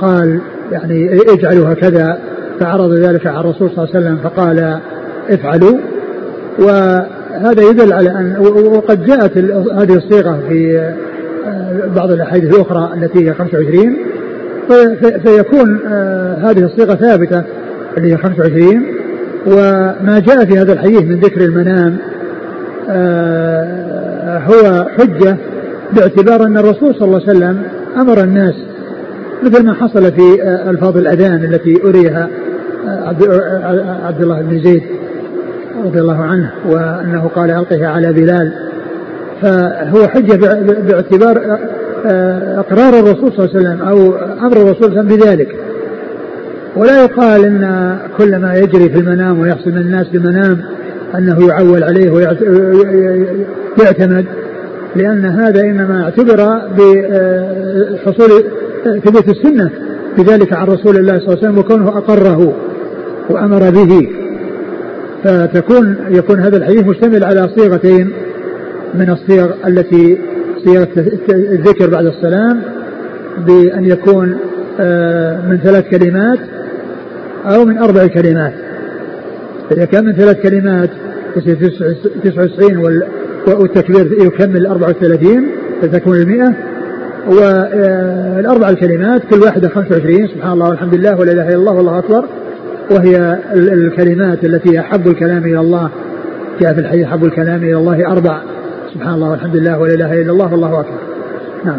[0.00, 0.40] قال
[0.72, 2.18] يعني اجعلوا هكذا
[2.60, 4.80] فعرض ذلك على الرسول صلى الله عليه وسلم فقال
[5.30, 5.78] افعلوا.
[6.58, 8.36] وهذا يدل على ان
[8.76, 9.38] وقد جاءت
[9.74, 10.78] هذه الصيغة في
[11.46, 13.96] آه، بعض الأحاديث الأخرى التي هي 25
[15.24, 17.42] فيكون آه، هذه الصيغة ثابتة
[17.96, 18.86] اللي هي 25
[19.46, 21.96] وما جاء في هذا الحديث من ذكر المنام
[22.90, 25.36] آه، هو حجة
[25.92, 27.62] باعتبار أن الرسول صلى الله عليه وسلم
[27.96, 28.54] أمر الناس
[29.42, 32.28] مثل ما حصل في آه، ألفاظ الأذان التي أريها
[32.86, 34.82] آه، آه، عبد الله بن زيد
[35.84, 38.52] رضي الله عنه وأنه قال ألقها على بلال.
[39.42, 40.36] فهو حجة
[40.88, 41.58] باعتبار
[42.58, 44.14] إقرار الرسول صلى الله عليه وسلم أو
[44.46, 45.56] أمر الرسول صلى الله عليه وسلم بذلك.
[46.76, 50.60] ولا يقال إن كل ما يجري في المنام ويحصل من الناس بالمنام
[51.14, 52.10] أنه يعول عليه
[53.78, 54.24] ويعتمد
[54.96, 58.44] لأن هذا إنما اعتبر بحصول
[58.84, 59.70] ثبت السنة
[60.18, 62.54] بذلك عن رسول الله صلى الله عليه وسلم وكونه أقره
[63.30, 64.08] وأمر به.
[65.24, 68.10] فتكون يكون هذا الحديث مشتمل على صيغتين
[68.94, 70.18] من الصيغ التي
[70.64, 70.88] صيغة
[71.30, 72.62] الذكر بعد السلام
[73.46, 74.36] بأن يكون
[74.80, 76.38] آه، من ثلاث كلمات
[77.44, 78.52] أو من أربع كلمات.
[79.72, 80.90] إذا كان من ثلاث كلمات
[81.36, 81.56] يصير
[82.24, 82.76] 99
[83.46, 85.46] والتكبير يكمل 34
[85.82, 86.69] فتكون المئة.
[87.28, 92.24] والأربع الكلمات كل واحدة 25 سبحان الله والحمد لله ولا إله إلا الله والله أكبر.
[92.90, 95.90] وهي الكلمات التي أحب الكلام إلى الله.
[96.60, 98.40] جاء في الحديث أحب الكلام إلى الله أربع.
[98.94, 100.98] سبحان الله والحمد لله ولا إله إلا الله والله أكبر.
[101.64, 101.78] نعم.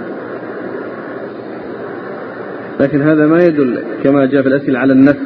[2.80, 5.17] لكن هذا ما يدل كما جاء في الأسئلة على النسخ.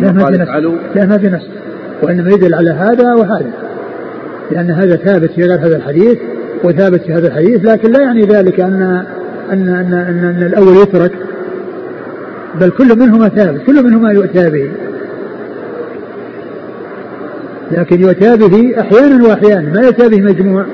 [0.00, 0.50] لا ما في نسخ.
[0.94, 1.48] لا ما في نسخ.
[2.02, 3.50] وإنما يدل على هذا وهذا.
[4.50, 6.18] لأن هذا ثابت في غير هذا الحديث.
[6.64, 9.04] وثابت في هذا الحديث لكن لا يعني ذلك أن
[9.52, 11.12] أن أن, أن, أن الأول يترك
[12.60, 14.70] بل كل منهما ثابت كل منهما يؤتى به.
[17.72, 20.64] لكن يؤتى به أحيانا وأحيانا ما يؤتى به مجموع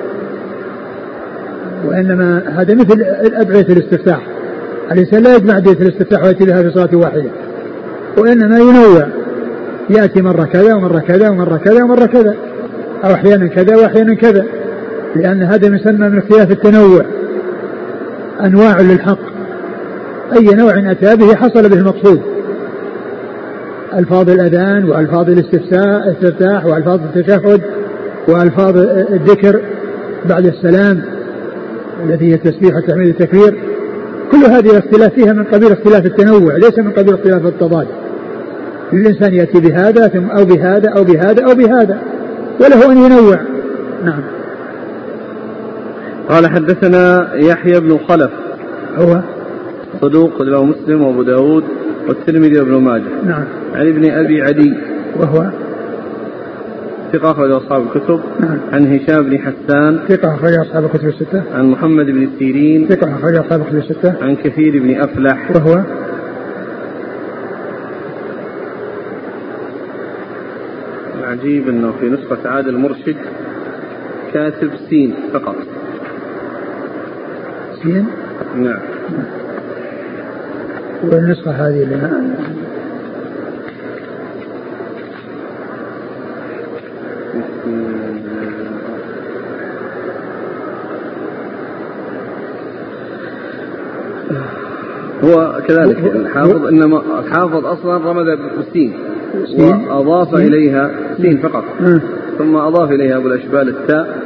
[1.87, 3.03] وإنما هذا مثل
[3.35, 4.21] أدعية الاستفتاح.
[4.93, 7.31] الإنسان لا يجمع أدعية الاستفتاح ويأتي بها في صلاة واحدة.
[8.19, 9.07] وإنما ينوع
[9.91, 12.35] يأتي مرة كذا ومرة كذا ومرة كذا ومرة كذا
[13.05, 14.60] أو أحيانا كذا وأحيانا كذا.
[15.17, 17.05] لأن هذا يسمى من اختلاف التنوع
[18.41, 19.31] أنواع للحق.
[20.37, 22.21] أي نوع أتى به حصل به المقصود
[23.99, 27.61] ألفاظ الأذان وألفاظ الاستفتاح وألفاظ التشهد
[28.29, 28.77] وألفاظ
[29.13, 29.61] الذكر
[30.29, 31.03] بعد السلام
[32.05, 33.61] التي هي التسبيح والتحميد والتكبير
[34.33, 37.87] كل هذه الاختلاف فيها من قبيل اختلاف التنوع ليس من قبيل اختلاف التضاد.
[38.93, 41.99] الإنسان يأتي بهذا ثم أو بهذا أو بهذا أو بهذا
[42.61, 43.39] وله أن ينوع.
[44.05, 44.23] نعم.
[46.31, 48.31] قال حدثنا يحيى بن خلف.
[48.97, 49.21] هو؟
[50.01, 51.65] صدوق له مسلم وأبو داود
[52.09, 53.25] والترمذي وابن ماجه.
[53.25, 53.45] نعم.
[53.75, 54.75] عن ابن أبي عدي.
[55.17, 55.51] وهو؟
[57.13, 58.21] ثقة أخرج أصحاب الكتب.
[58.41, 58.59] نعم.
[58.73, 60.01] عن هشام بن حسان.
[60.09, 61.43] ثقة أخرج أصحاب الكتب الستة.
[61.55, 62.89] عن محمد بن سيرين.
[62.89, 64.15] ثقة أخرج أصحاب الكتب الستة.
[64.23, 65.51] عن كثير بن أفلح.
[65.51, 65.83] وهو؟
[71.19, 73.17] العجيب أنه في نسخة عاد المرشد
[74.35, 75.57] كاتب سين فقط.
[77.83, 78.07] سين
[78.57, 78.79] نعم.
[81.03, 81.97] والنسخة هذه اللي
[95.25, 98.95] هو كذلك الحافظ انما الحافظ أصلا رمز بالسين.
[99.59, 101.65] وأضاف إليها سين فقط.
[101.81, 102.01] آه.
[102.39, 104.19] ثم أضاف إليها أبو الأشبال التاء.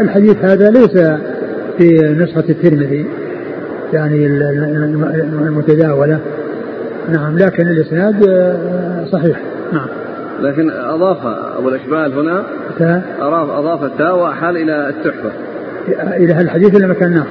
[0.00, 0.96] الحديث هذا ليس
[1.78, 3.06] في نسخة الترمذي
[3.92, 4.26] يعني
[5.46, 6.18] المتداولة.
[7.12, 9.40] نعم لكن الإسناد آه، صحيح.
[9.72, 9.86] نعم.
[10.40, 11.26] لكن أضاف
[11.58, 12.42] أبو الأشبال هنا
[12.78, 13.02] تاء
[13.58, 15.30] أضاف التاء وأحال إلى التحفة.
[16.16, 17.26] إلى هذا الحديث اللي آخر؟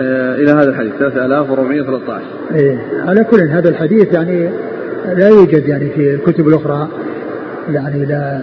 [0.00, 2.22] آه، إلى هذا الحديث 3413
[2.54, 2.78] إيه.
[3.06, 4.50] على كل هذا الحديث يعني
[5.16, 6.88] لا يوجد يعني في الكتب الأخرى
[7.70, 8.40] يعني لا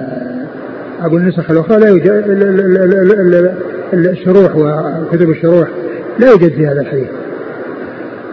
[1.02, 2.24] أقول النسخ الأخرى لا يوجد
[3.94, 5.68] الشروح وكتب الشروح
[6.20, 7.08] لا يوجد في هذا الحديث.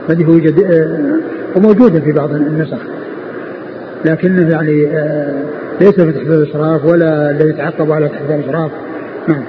[0.09, 1.17] هذه يوجد آه،
[1.57, 2.79] وموجودة في بعض النسخ.
[4.05, 5.35] لكنه يعني آه،
[5.81, 8.71] ليس في تحت الإشراف ولا الذي يتعقب على تحت الإشراف.
[9.29, 9.43] نعم.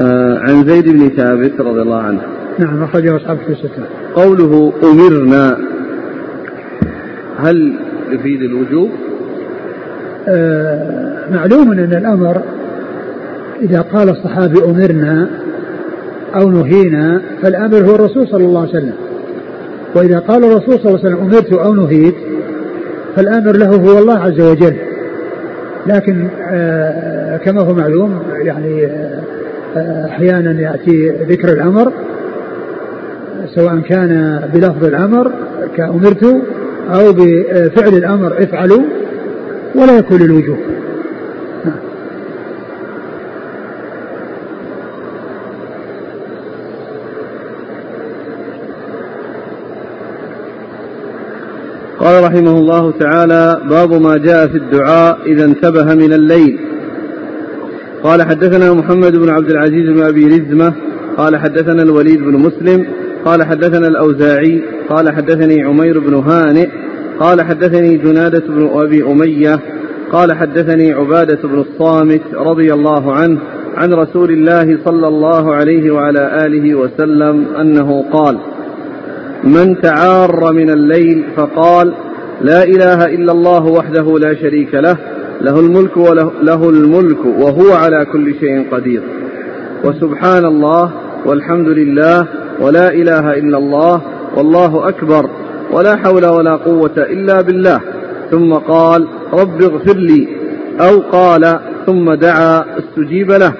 [0.00, 2.20] آه عن زيد بن ثابت رضي الله عنه.
[2.58, 3.82] نعم أخرجه أصحاب في الستة.
[4.14, 5.58] قوله أمرنا
[7.38, 7.74] هل
[8.10, 8.90] يفيد الوجوب؟
[10.28, 12.42] آه معلوم أن الأمر
[13.62, 15.28] إذا قال الصحابي أمرنا
[16.34, 18.92] أو نهينا فالأمر هو الرسول صلى الله عليه وسلم.
[19.96, 22.14] وإذا قال الرسول صلى الله عليه وسلم أمرت أو نهيت
[23.16, 24.76] فالآمر له هو الله عز وجل.
[25.86, 28.86] لكن آه كما هو معلوم يعني
[29.76, 31.92] آه أحيانا يأتي ذكر الأمر
[33.54, 35.32] سواء كان بلفظ الأمر
[35.76, 36.24] كأمرت
[36.94, 38.82] أو بفعل الأمر افعلوا
[39.74, 40.58] ولا يكون للوجوب.
[52.08, 56.58] قال رحمه الله تعالى باب ما جاء في الدعاء إذا انتبه من الليل.
[58.02, 60.72] قال حدثنا محمد بن عبد العزيز بن أبي رزمة
[61.16, 62.86] قال حدثنا الوليد بن مسلم
[63.24, 66.68] قال حدثنا الأوزاعي قال حدثني عمير بن هانئ
[67.20, 69.58] قال حدثني جنادة بن أبي أمية
[70.12, 73.38] قال حدثني عبادة بن الصامت رضي الله عنه
[73.76, 78.38] عن رسول الله صلى الله عليه وعلى آله وسلم أنه قال
[79.48, 81.94] من تعار من الليل فقال
[82.40, 84.96] لا إله إلا الله وحده لا شريك له
[85.40, 89.02] له الملك وله له الملك وهو على كل شيء قدير.
[89.84, 90.92] وسبحان الله
[91.26, 92.26] والحمد لله
[92.60, 94.02] ولا إله إلا الله
[94.36, 95.30] والله أكبر
[95.72, 97.80] ولا حول ولا قوة إلا بالله.
[98.30, 100.28] ثم قال رب اغفر لي
[100.80, 103.52] أو قال ثم دعا استجيب له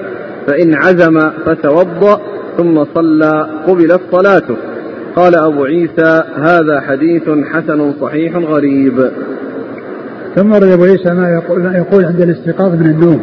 [0.46, 2.20] فإن عزم فتوضأ
[2.56, 4.56] ثم صلى قبلت صلاته.
[5.18, 9.10] قال أبو عيسى هذا حديث حسن صحيح غريب.
[10.34, 13.22] ثم ورد أبو عيسى ما يقول, ما يقول عند الاستيقاظ من النوم.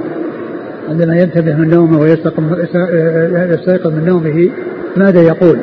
[0.89, 4.49] عندما ينتبه من نومه ويستيقظ من نومه
[4.97, 5.59] ماذا يقول؟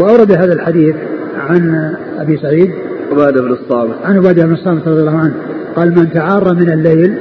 [0.00, 0.94] وأورد هذا الحديث
[1.36, 2.70] عن أبي سعيد.
[3.12, 3.94] عبادة بن الصامت.
[4.04, 5.34] عن عبادة بن الصامت رضي الله عنه.
[5.76, 7.14] قال من تعار من الليل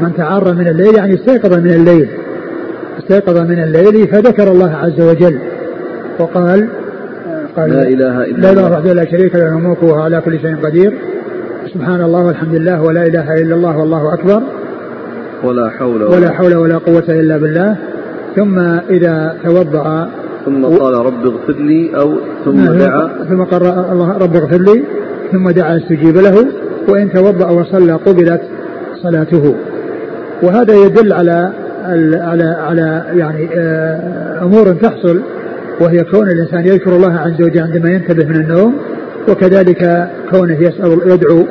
[0.00, 2.08] من تعار من الليل يعني استيقظ من الليل.
[2.98, 5.38] استيقظ من الليل فذكر الله عز وجل.
[6.18, 6.68] وقال
[7.58, 10.56] قال لا إله إلا لا إله وحده لا شريك له الملك وهو على كل شيء
[10.56, 10.92] قدير.
[11.74, 14.42] سبحان الله والحمد لله ولا إله إلا الله والله أكبر.
[15.44, 17.76] ولا حول ولا, ولا حول ولا قوة إلا بالله.
[18.36, 18.58] ثم
[18.90, 20.08] إذا توضأ
[20.44, 23.10] ثم قال رب اغفر لي أو ثم دعا.
[23.28, 24.84] ثم قال الله رب اغفر لي
[25.32, 26.46] ثم دعا استجيب له.
[26.88, 28.42] وإن توضأ وصلى قبلت
[29.02, 29.54] صلاته.
[30.42, 31.52] وهذا يدل على
[32.30, 35.20] على على يعني آه، أمور تحصل
[35.80, 38.74] وهي كون الإنسان يذكر الله عز وجل عندما ينتبه من النوم
[39.28, 41.44] وكذلك كونه يسأل يدعو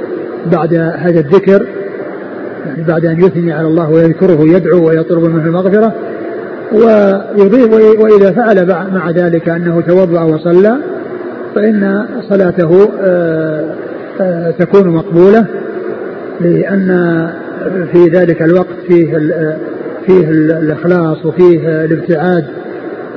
[0.51, 1.67] بعد هذا الذكر
[2.65, 5.93] يعني بعد أن يثني على الله ويذكره يدعو ويطلب منه المغفرة
[6.71, 10.78] ويضيف وإذا فعل مع ذلك أنه توضأ وصلى
[11.55, 13.65] فإن صلاته آه،
[14.21, 15.45] آه، تكون مقبولة
[16.41, 17.30] لأن
[17.91, 19.17] في ذلك الوقت فيه
[20.05, 22.45] فيه الإخلاص وفيه الابتعاد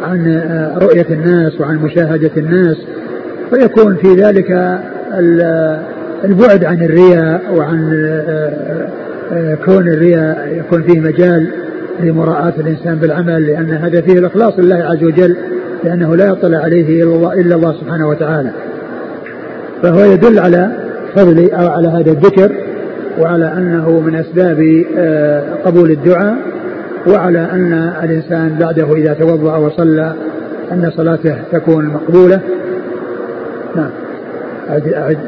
[0.02, 2.76] عن آه، رؤية الناس وعن مشاهدة الناس
[3.50, 4.78] فيكون في ذلك
[6.24, 7.90] البعد عن الرياء وعن
[9.32, 11.50] آه، كون الرياء يكون فيه مجال
[12.00, 15.36] لمراعاة الإنسان بالعمل لأن هذا فيه الإخلاص لله عز وجل
[15.84, 18.50] لأنه لا يطلع عليه إلا الله سبحانه وتعالى.
[19.82, 20.70] فهو يدل على
[21.16, 22.52] فضل أو على هذا الذكر
[23.18, 26.36] وعلى أنه من أسباب آه، قبول الدعاء
[27.06, 30.14] وعلى أن الإنسان بعده إذا توضأ وصلى
[30.72, 32.40] أن صلاته تكون مقبولة.
[33.76, 33.90] نعم.
[34.70, 35.18] أعد أعد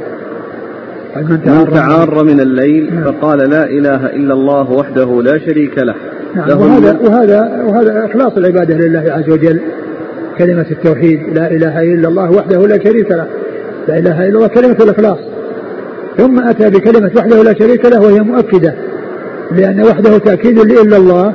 [1.17, 3.05] من تعار من الليل نعم.
[3.05, 5.95] فقال لا إله إلا الله وحده لا شريك له.
[6.35, 6.49] نعم.
[6.49, 9.61] له وهذا وهذا وهذا إخلاص العبادة لله عز وجل.
[10.39, 13.27] كلمة التوحيد لا إله إلا الله وحده لا شريك له.
[13.89, 15.19] لا إله إلا الله كلمة الإخلاص.
[16.17, 18.75] ثم أتى بكلمة وحده لا شريك له وهي مؤكدة.
[19.51, 21.35] لأن وحده تأكيد لإلا الله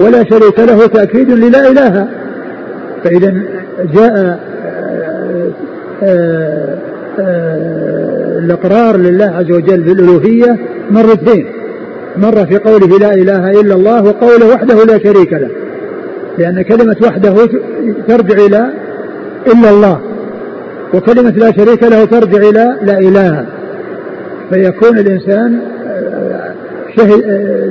[0.00, 2.08] ولا شريك له تأكيد للا إله.
[3.04, 3.34] فإذا
[3.94, 4.38] جاء آآ
[6.02, 6.78] آآ
[7.20, 10.56] آآ الإقرار لله عز وجل بالألوهية
[10.90, 11.46] مرتين
[12.16, 15.48] مرة في قوله لا إله إلا الله وقوله وحده لا شريك له.
[16.38, 17.34] لأن كلمة وحده
[18.08, 18.70] ترجع إلى
[19.46, 20.00] إلا الله
[20.94, 23.46] وكلمة لا شريك له ترجع إلى لا إله.
[24.50, 25.60] فيكون الإنسان
[26.96, 27.22] شهد,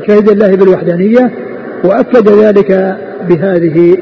[0.07, 1.32] شهد الله بالوحدانية
[1.84, 2.97] وأكد ذلك
[3.30, 3.97] بهذه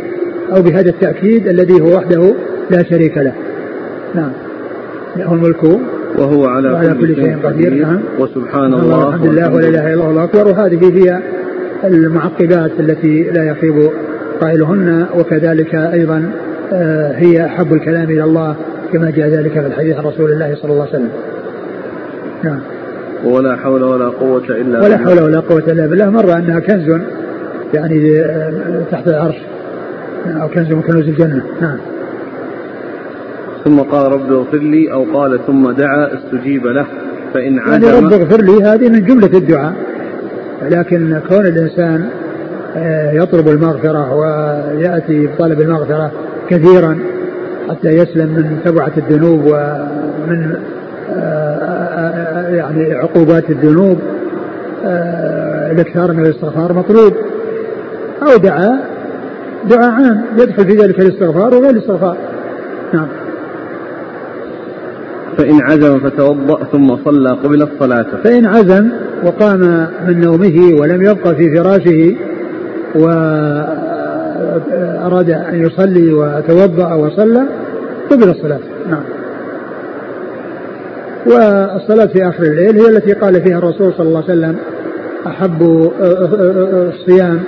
[0.56, 2.34] أو بهذا التأكيد الذي هو وحده
[2.70, 3.34] لا شريك له.
[4.16, 4.32] نعم.
[5.18, 5.64] له الملك
[6.18, 7.74] وهو على, وعلى كل شيء قدير.
[7.74, 8.00] نعم.
[8.20, 11.20] وسبحان الله والحمد لله ولا إله إلا الله اكبر وهذه هي
[11.84, 13.90] المعقبات التي لا يخيب
[14.42, 16.32] قائلهن وكذلك أيضا
[16.74, 18.56] آه، هي أحب الكلام إلى الله
[18.94, 21.10] كما جاء ذلك في الحديث عن رسول الله صلى الله عليه وسلم.
[22.44, 22.60] نعم.
[23.26, 24.84] ولا حول ولا قوة إلا بالله.
[24.84, 26.10] ولا حول ولا قوة إلا بالله.
[26.10, 27.00] مرة أنها كنز
[27.76, 29.36] يعني آه، تحت العرش.
[30.42, 31.44] أو كنز من كنوز الجنة.
[31.62, 31.78] نعم.
[33.66, 36.86] ثم قال رب اغفر لي أو قال ثم دعا استجيب له
[37.34, 39.74] فإن عزم يعني رب اغفر لي هذه من جملة الدعاء.
[40.62, 42.10] لكن كون الإنسان
[42.78, 46.12] آه، يطلب المغفرة ويأتي بطلب المغفرة
[46.50, 47.00] كثيرا
[47.70, 50.56] حتى يسلم من تبعة الذنوب ومن
[51.16, 54.00] آه، يعني عقوبات الذنوب
[55.72, 57.14] الاكثار من الاستغفار مطلوب.
[58.22, 58.80] أو دعا
[59.70, 62.18] دعاء عام يدخل في ذلك الاستغفار وغير الاستغفار.
[62.94, 63.08] نعم.
[65.38, 68.06] فإن عزم فتوضأ ثم صلى قبل الصلاة.
[68.24, 68.90] فإن عزم
[69.24, 72.16] وقام من نومه ولم يبقى في فراشه
[72.96, 74.10] وأراد
[75.30, 77.46] أن يصلي وتوضأ وصلى
[78.12, 78.60] قبل الصلاة.
[78.90, 79.04] نعم.
[81.26, 84.58] والصلاة في آخر الليل هي التي قال فيها الرسول صلى الله عليه وسلم
[85.28, 85.92] أحب
[86.94, 87.40] الصيام.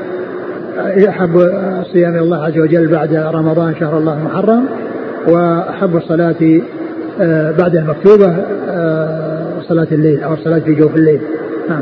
[1.10, 1.38] أحب
[1.96, 4.66] إلى الله عز وجل بعد رمضان شهر الله المحرم
[5.28, 6.62] وأحب الصلاة
[7.22, 8.36] آه، بعد المكتوبة
[8.70, 11.22] آه، صلاة الليل أو الصلاة في جوف الليل.
[11.70, 11.82] نعم.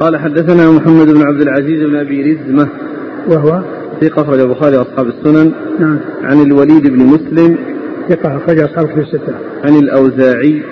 [0.00, 2.68] قال حدثنا محمد بن عبد العزيز بن أبي رزمة.
[3.28, 3.62] وهو؟
[4.00, 5.52] ثقة أخرج البخاري وأصحاب السنن.
[5.78, 5.98] نعم.
[6.22, 7.58] عن الوليد بن مسلم.
[8.08, 9.34] ثقة أخرج أصحاب الكتب الستة.
[9.64, 10.62] عن الأوزاعي.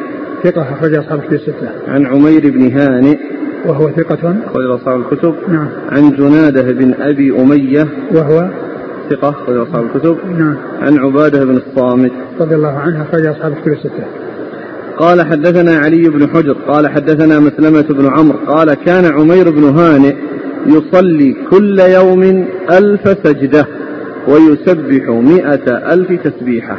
[0.44, 1.68] ثقة أخرج أصحاب الكتب الستة.
[1.88, 3.18] عن عمير بن هانئ.
[3.66, 5.34] وهو ثقة؟ أخرج أصحاب الكتب.
[5.48, 5.68] نعم.
[5.88, 7.88] عن جنادة بن أبي أمية.
[8.12, 8.50] وهو؟
[9.10, 10.18] ثقة أخرج أصحاب الكتب.
[10.38, 10.56] نعم.
[10.80, 12.12] عن عبادة بن الصامت.
[12.40, 14.04] رضي الله عنه أخرج أصحاب الكتب الستة.
[14.98, 20.14] قال حدثنا علي بن حجر قال حدثنا مسلمة بن عمرو قال كان عمير بن هانئ
[20.66, 23.66] يصلي كل يوم ألف سجدة
[24.28, 26.76] ويسبح مئة ألف تسبيحة.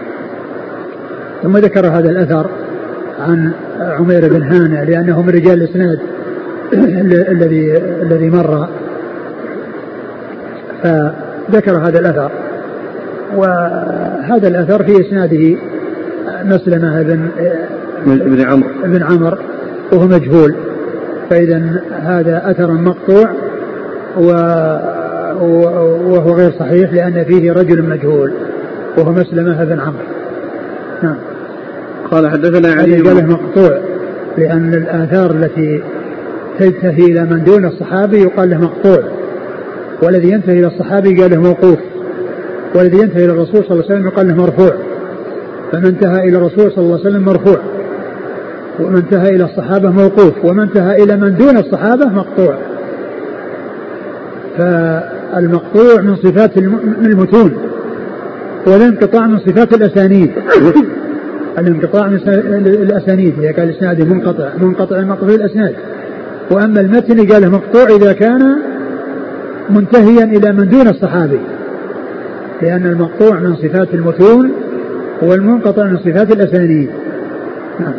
[1.43, 2.49] ثم ذكر هذا الأثر
[3.19, 5.99] عن عمير بن هانئ لأنه من رجال الإسناد
[7.33, 8.67] الذي الذي مر.
[10.83, 12.31] فذكر هذا الأثر.
[13.35, 15.57] وهذا الأثر في إسناده
[16.43, 17.29] مسلمة بن
[18.05, 18.69] بن عمرو.
[18.83, 19.37] بن عمرو
[19.93, 20.55] وهو مجهول.
[21.29, 23.31] فإذا هذا أثر مقطوع
[24.17, 24.31] و
[26.05, 28.33] وهو غير صحيح لأن فيه رجل مجهول
[28.97, 30.05] وهو مسلمة بن عمرو.
[31.03, 31.34] نعم.
[32.15, 33.79] قال حدثنا علي قال مقطوع
[34.37, 35.83] لأن الآثار التي
[36.59, 39.03] تنتهي إلى من دون الصحابي يقال له مقطوع
[40.03, 41.79] والذي ينتهي إلى الصحابي قال له موقوف
[42.75, 44.73] والذي ينتهي إلى الرسول صلى الله عليه وسلم يقال له مرفوع
[45.71, 47.57] فمن انتهى إلى الرسول صلى الله عليه وسلم مرفوع
[48.79, 52.57] ومن انتهى إلى الصحابة موقوف ومن انتهى إلى من دون الصحابة مقطوع.
[54.57, 57.57] فالمقطوع من صفات المتون
[58.67, 60.31] والانقطاع من صفات الأسانيد.
[61.59, 62.15] الانقطاع من
[62.65, 65.75] الأسانيد هي قال الإسناد منقطع منقطع مقطوع الأسناد.
[66.51, 68.55] وأما المتن قال مقطوع إذا كان
[69.69, 71.39] منتهيا إلى من دون الصحابي.
[72.61, 74.51] لأن المقطوع من صفات المتون
[75.21, 76.89] والمنقطع من صفات الأسانيد.
[77.79, 77.93] نعم.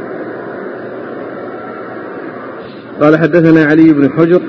[3.01, 4.43] قال حدثنا علي بن حجر.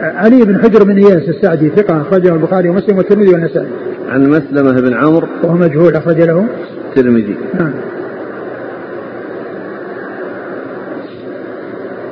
[0.00, 3.68] علي بن حجر بن إياس السعدي ثقة أخرجه البخاري ومسلم والترمذي والنسائي.
[4.08, 5.28] عن مسلمة بن عمرو.
[5.42, 6.46] وهو مجهول أخرج له.
[6.96, 7.36] الترمذي.
[7.58, 7.72] نعم.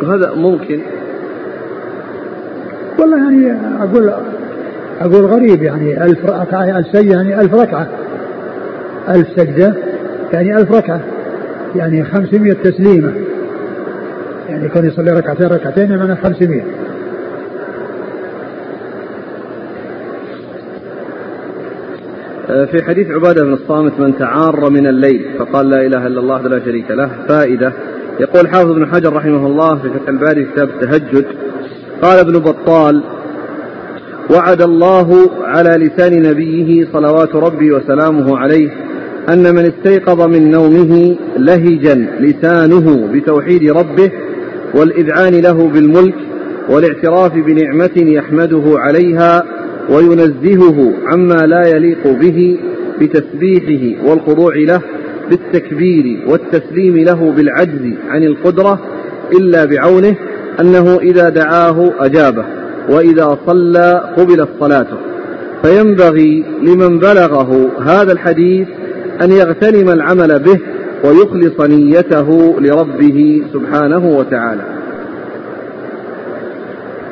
[0.02, 0.80] وهذا ممكن.
[2.98, 4.12] والله يعني أقول
[5.00, 7.88] أقول غريب يعني ألف ركعة ألف سجدة يعني ألف ركعة.
[9.08, 9.74] ألف سجدة
[10.32, 11.00] يعني ألف ركعة.
[11.76, 13.12] يعني خمسمية تسليمة.
[14.48, 16.62] يعني كان يصلي ركعتين ركعتين يعني 500
[22.46, 26.64] في حديث عبادة بن الصامت من تعار من الليل فقال لا إله إلا الله لا
[26.64, 27.10] شريك له.
[27.28, 27.72] فائدة
[28.20, 31.24] يقول حافظ بن حجر رحمه الله في فتح الباري كتاب التهجد
[32.02, 33.02] قال ابن بطال
[34.30, 38.70] وعد الله على لسان نبيه صلوات ربي وسلامه عليه
[39.28, 44.10] أن من استيقظ من نومه لهجا لسانه بتوحيد ربه
[44.74, 46.14] والإذعان له بالملك
[46.68, 49.44] والاعتراف بنعمة يحمده عليها
[49.90, 52.58] وينزهه عما لا يليق به
[53.00, 54.80] بتسبيحه والخضوع له
[55.30, 58.80] بالتكبير والتسليم له بالعجز عن القدرة
[59.32, 60.16] إلا بعونه
[60.60, 62.44] أنه إذا دعاه أجابه
[62.90, 64.96] وإذا صلى قبلت صلاته
[65.62, 68.68] فينبغي لمن بلغه هذا الحديث
[69.22, 70.58] أن يغتنم العمل به
[71.04, 74.62] ويخلص نيته لربه سبحانه وتعالى.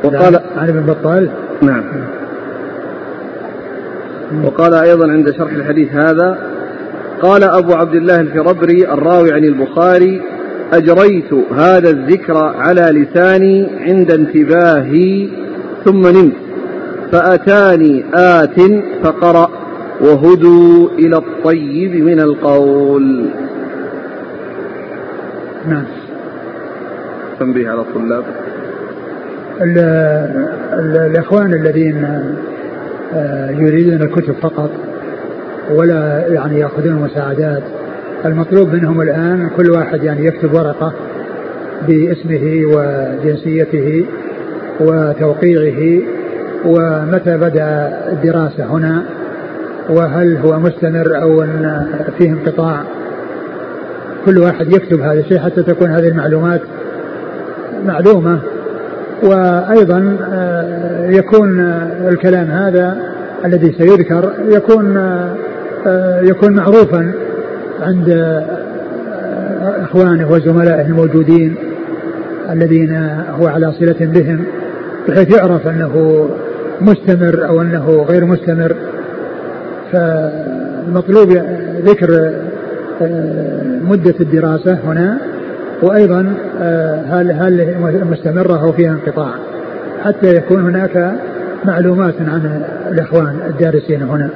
[0.04, 1.30] وقال عن ابن بطال
[1.62, 1.82] نعم.
[4.44, 6.38] وقال أيضا عند شرح الحديث هذا
[7.22, 10.22] قال أبو عبد الله الفربري الراوي عن البخاري
[10.72, 15.28] أجريت هذا الذكر على لساني عند انتباهي
[15.84, 16.32] ثم نمت
[17.12, 18.60] فأتاني آت
[19.02, 19.50] فقرأ
[20.00, 23.26] وهدوا إلى الطيب من القول.
[25.68, 25.84] نعم.
[27.40, 28.24] تنبيه على الطلاب.
[31.06, 32.24] الإخوان الذين
[33.58, 34.70] يريدون الكتب فقط
[35.70, 37.62] ولا يعني يأخذون مساعدات.
[38.24, 40.92] المطلوب منهم الآن كل واحد يعني يكتب ورقة
[41.88, 44.04] باسمه وجنسيته
[44.80, 46.02] وتوقيعه
[46.66, 49.02] ومتى بدأ الدراسة هنا
[49.90, 51.86] وهل هو مستمر أو أن
[52.18, 52.82] فيه انقطاع.
[54.26, 56.60] كل واحد يكتب هذا الشيء حتى تكون هذه المعلومات
[57.86, 58.38] معلومة.
[59.22, 61.60] وأيضا آه، يكون
[62.08, 62.96] الكلام هذا
[63.44, 64.96] الذي سيذكر يكون
[65.86, 67.12] آه، يكون معروفا
[67.80, 71.54] عند آه، إخوانه وزملائه الموجودين
[72.50, 73.10] الذين
[73.40, 74.44] هو على صلة بهم
[75.08, 76.28] بحيث يعرف أنه
[76.80, 78.76] مستمر أو أنه غير مستمر.
[79.92, 81.30] فالمطلوب
[81.84, 82.32] ذكر
[83.88, 85.18] مدة الدراسة هنا.
[85.82, 86.20] وأيضا
[87.10, 87.74] هل هل
[88.10, 89.34] مستمرة أو فيها انقطاع؟
[90.04, 91.14] حتى يكون هناك
[91.64, 94.30] معلومات عن الإخوان الدارسين هنا.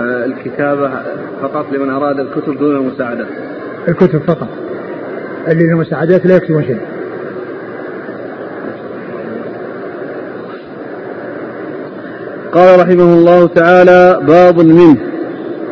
[0.00, 0.90] الكتابة
[1.42, 3.26] فقط لمن أراد الكتب دون المساعدات
[3.88, 4.48] الكتب فقط.
[5.48, 6.80] اللي المساعدات لا يكتبون شيء
[12.54, 14.96] قال رحمه الله تعالى باب منه.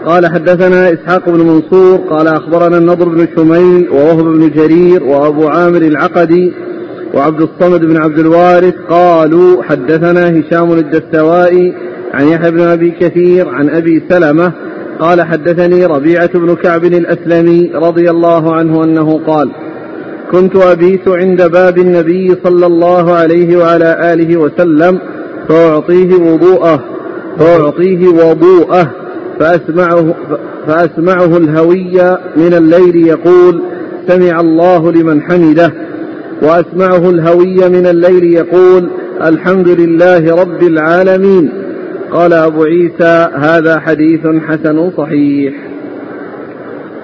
[0.06, 5.82] قال حدثنا إسحاق بن منصور قال أخبرنا النضر بن شميل ووهب بن جرير وأبو عامر
[5.82, 6.52] العقدي
[7.14, 11.74] وعبد الصمد بن عبد الوارث قالوا حدثنا هشام الدستوائي
[12.14, 14.52] عن يحيى بن أبي كثير عن أبي سلمة
[15.00, 19.50] قال حدثني ربيعة بن كعب الأسلمي رضي الله عنه أنه قال
[20.32, 25.00] كنت أبيت عند باب النبي صلى الله عليه وعلى آله وسلم
[25.48, 26.84] فأعطيه وضوءه
[27.38, 28.90] فأعطيه وضوءه
[29.40, 30.14] فأسمعه,
[30.66, 33.62] فأسمعه الهوي من الليل يقول
[34.08, 35.72] سمع الله لمن حمده.
[36.42, 38.90] وأسمعه الهوي من الليل يقول
[39.22, 41.50] الحمد لله رب العالمين.
[42.10, 45.54] قال أبو عيسى هذا حديث حسن صحيح.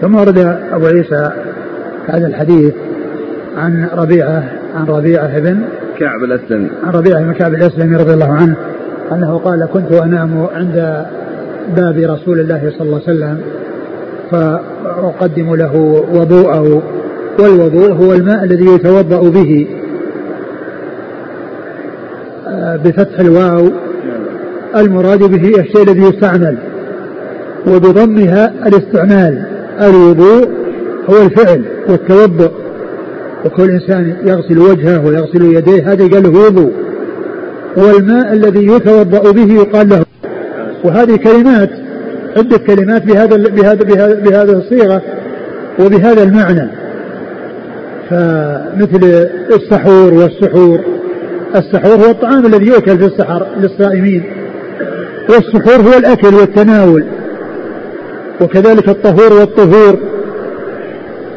[0.01, 0.39] ثم ورد
[0.73, 1.31] أبو عيسى
[2.07, 2.75] هذا الحديث
[3.57, 5.61] عن ربيعة عن ربيعة بن
[5.99, 6.71] كعب الأسلمي.
[6.85, 8.57] عن ربيعة بن كعب الأسلمي رضي الله عنه
[9.13, 11.07] أنه قال كنت أنام عند
[11.77, 13.41] باب رسول الله صلى الله عليه وسلم
[14.31, 15.77] فأقدم له
[16.13, 16.83] وضوءه
[17.39, 19.67] والوضوء هو الماء الذي يتوضأ به
[22.49, 23.71] آه، بفتح الواو.
[24.77, 26.59] المراد به الشيء الذي يستعمل
[27.67, 29.47] وبضمها الاستعمال.
[29.81, 30.49] الوضوء
[31.11, 32.64] هو الفعل والتوضؤ.
[33.45, 36.73] وكل إنسان يغسل وجهه ويغسل يديه هذا قال له وضوء.
[37.77, 40.05] والماء الذي يتوضأ به يقال له.
[40.85, 41.71] وهذه كلمات
[42.37, 45.03] عدة كلمات بهذا بهذا بهذا بهذه الصيغة
[45.81, 46.71] وبهذا المعنى.
[48.11, 50.81] فمثل السحور والسحور.
[51.57, 54.23] السحور هو الطعام الذي يؤكل في السحر للصائمين.
[55.29, 57.05] والسحور هو الأكل والتناول.
[58.41, 59.99] وكذلك الطهور والطهور.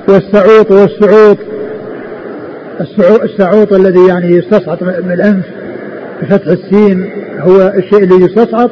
[0.10, 1.38] والسعوط والسعوط.
[3.24, 5.46] السعوط الذي يعني يستصعط من الأنف
[6.22, 7.10] بفتح السين
[7.40, 8.72] هو الشيء الذي يستصعط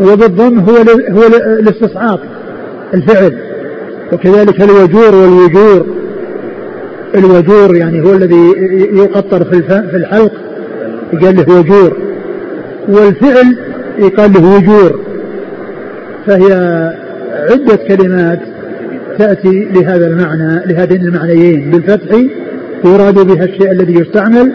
[0.00, 0.76] وبالضم هو
[1.10, 1.26] هو
[1.60, 2.20] الاستصعاط
[2.94, 3.38] الفعل.
[4.12, 5.86] وكذلك الوجور والوجور.
[7.14, 8.52] الوجور يعني هو الذي
[8.92, 10.32] يقطر في في الحلق
[11.12, 11.96] يقال له وجور.
[12.88, 13.58] والفعل
[13.98, 15.00] يقال له وجور.
[16.26, 16.52] فهي
[17.50, 18.40] عدة كلمات
[19.18, 22.16] تأتي لهذا المعنى لهذين المعنيين بالفتح
[22.84, 24.52] يراد بها الشيء الذي يستعمل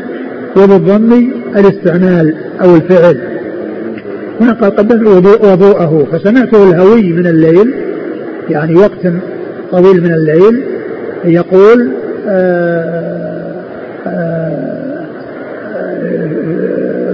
[0.58, 3.18] وبالضم الاستعمال أو الفعل.
[4.42, 7.74] هنا قال قدمت وضوءه فسمعته الهوي من الليل
[8.50, 9.08] يعني وقت
[9.72, 10.64] طويل من الليل
[11.26, 11.92] يقول
[12.28, 13.54] آآ
[14.08, 14.74] آآ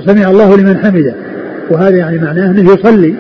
[0.05, 1.13] سمع الله لمن حمده.
[1.69, 3.15] وهذا يعني معناه أنه يصلي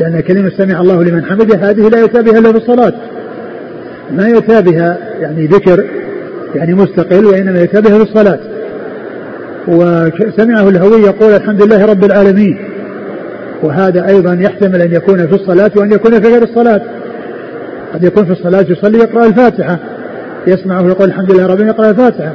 [0.00, 2.92] لأن كلمة سمع الله لمن حمده هذه لا يؤتى بها إلا في الصلاة.
[4.16, 5.84] ما يؤتى بها يعني ذكر
[6.54, 7.24] يعني مستقل
[7.80, 8.38] بها في الصلاه
[9.68, 12.58] وسمعه الهوي يقول الحمد لله رب العالمين.
[13.62, 16.80] وهذا أيضا يحتمل أن يكون في الصلاة وأن يكون في غير الصلاة.
[17.94, 19.78] قد يكون في الصلاة يصلي يقرأ الفاتحة.
[20.46, 22.32] يسمعه يقول الحمد لله رب يقرأ الفاتحة.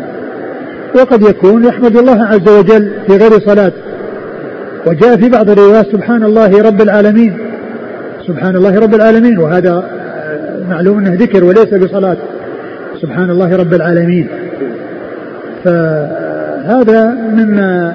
[0.96, 3.72] وقد يكون يحمد الله عز وجل في غير صلاة
[4.88, 7.38] وجاء في بعض الروايات سبحان الله رب العالمين.
[8.28, 9.38] سبحان الله رب العالمين.
[9.38, 9.84] وهذا
[10.70, 12.18] معلوم أنه ذكر وليس بصلاة.
[13.02, 14.28] سبحان الله رب العالمين.
[15.64, 17.94] فهذا مما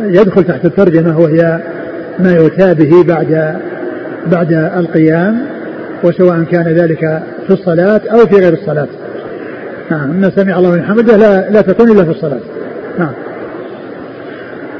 [0.00, 1.58] يدخل تحت الترجمة وهي
[2.18, 3.56] ما يؤتى به بعد
[4.26, 5.38] بعد القيام
[6.04, 8.88] وسواء كان ذلك في الصلاة أو في غير الصلاة.
[9.90, 12.40] نعم إن سمع الله من حمده لا, لا تكون إلا في الصلاة.
[12.98, 13.12] نعم.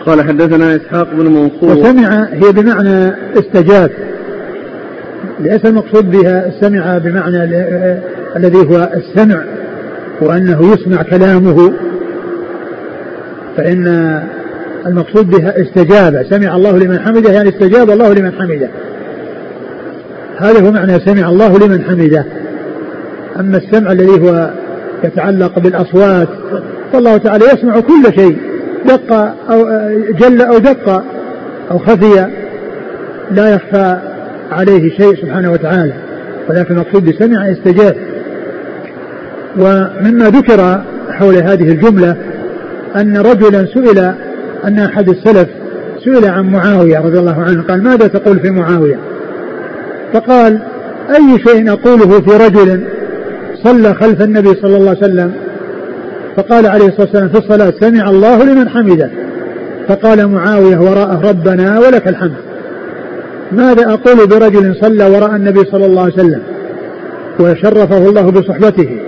[0.07, 1.79] قال حدثنا إسحاق بن منصور.
[1.79, 3.91] وسمع هي بمعنى استجاب.
[5.43, 7.45] ليس المقصود بها السمع بمعنى
[8.37, 9.45] الذي هو السمع
[10.21, 11.73] وأنه يسمع كلامه.
[13.57, 13.87] فإن
[14.87, 18.69] المقصود بها استجاب سمع الله لمن حمده يعني استجاب الله لمن حمده.
[20.39, 22.25] هذا هو معنى سمع الله لمن حمده.
[23.41, 24.51] أما السمع الذي هو
[25.05, 26.29] يتعلق بالأصوات
[26.93, 28.37] فالله تعالى يسمع كل شيء.
[28.87, 29.13] دق
[29.51, 29.67] أو
[30.21, 31.05] جل أو دق
[31.71, 32.27] أو خفي
[33.31, 34.12] لا يخفى
[34.53, 35.93] عليه شيء سبحانه وتعالى
[36.49, 37.97] ولكن المقصود بسمع استجاب.
[39.57, 42.17] ومما ذكر حول هذه الجملة
[42.97, 44.15] أن رجلا سئل
[44.65, 45.49] أن أحد السلف
[46.05, 48.99] سئل عن معاوية رضي الله عنه قال ماذا تقول في معاوية؟
[50.13, 50.63] فقال
[51.11, 52.85] أي شيء أقوله في رجل
[53.65, 55.33] صلى خلف النبي صلى الله عليه وسلم؟
[56.37, 59.11] فقال عليه الصلاة والسلام في الصلاة سمع الله لمن حمده.
[59.89, 62.52] فقال معاوية وراءه ربنا ولك الحمد.
[63.53, 66.43] ماذا أقول برجل صلى وراء النبي صلى الله عليه وسلم
[67.41, 68.99] وشرفه الله بصحبته؟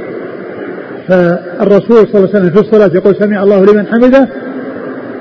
[1.08, 4.28] فالرسول صلى الله عليه وسلم في الصلاة يقول سمع الله لمن حمده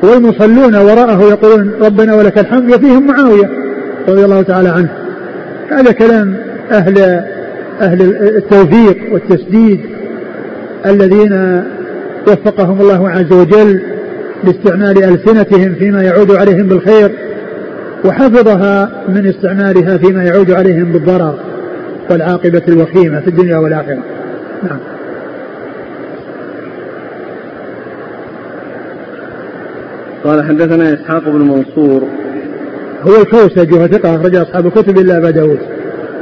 [0.04, 3.50] والمصلون وراءه يقولون ربنا ولك الحمد وفيهم معاوية
[4.08, 4.90] رضي الله تعالى عنه.
[5.70, 6.38] هذا كلام
[6.72, 7.24] أهل
[7.82, 8.02] أهل
[8.38, 9.80] التوفيق والتسديد
[10.86, 11.64] الذين
[12.28, 13.82] وفقهم الله عز وجل
[14.44, 17.12] لاستعمال ألسنتهم فيما يعود عليهم بالخير.
[18.06, 21.40] وحفظها من استعمالها فيما يعود عليهم بالضرر
[22.10, 24.04] والعاقبة الوخيمة في الدنيا والآخرة.
[24.64, 24.80] نعم.
[30.24, 32.08] قال حدثنا إسحاق بن منصور.
[33.02, 35.60] هو الكوسج وهو ثقة أخرج أصحاب الكتب إلا أبا داود.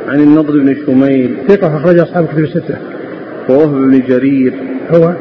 [0.08, 1.38] عن النضر بن شميل.
[1.48, 2.78] ثقة أخرج أصحاب الكتب الستة.
[3.50, 4.54] ووهب بن جرير.
[4.92, 5.14] هو؟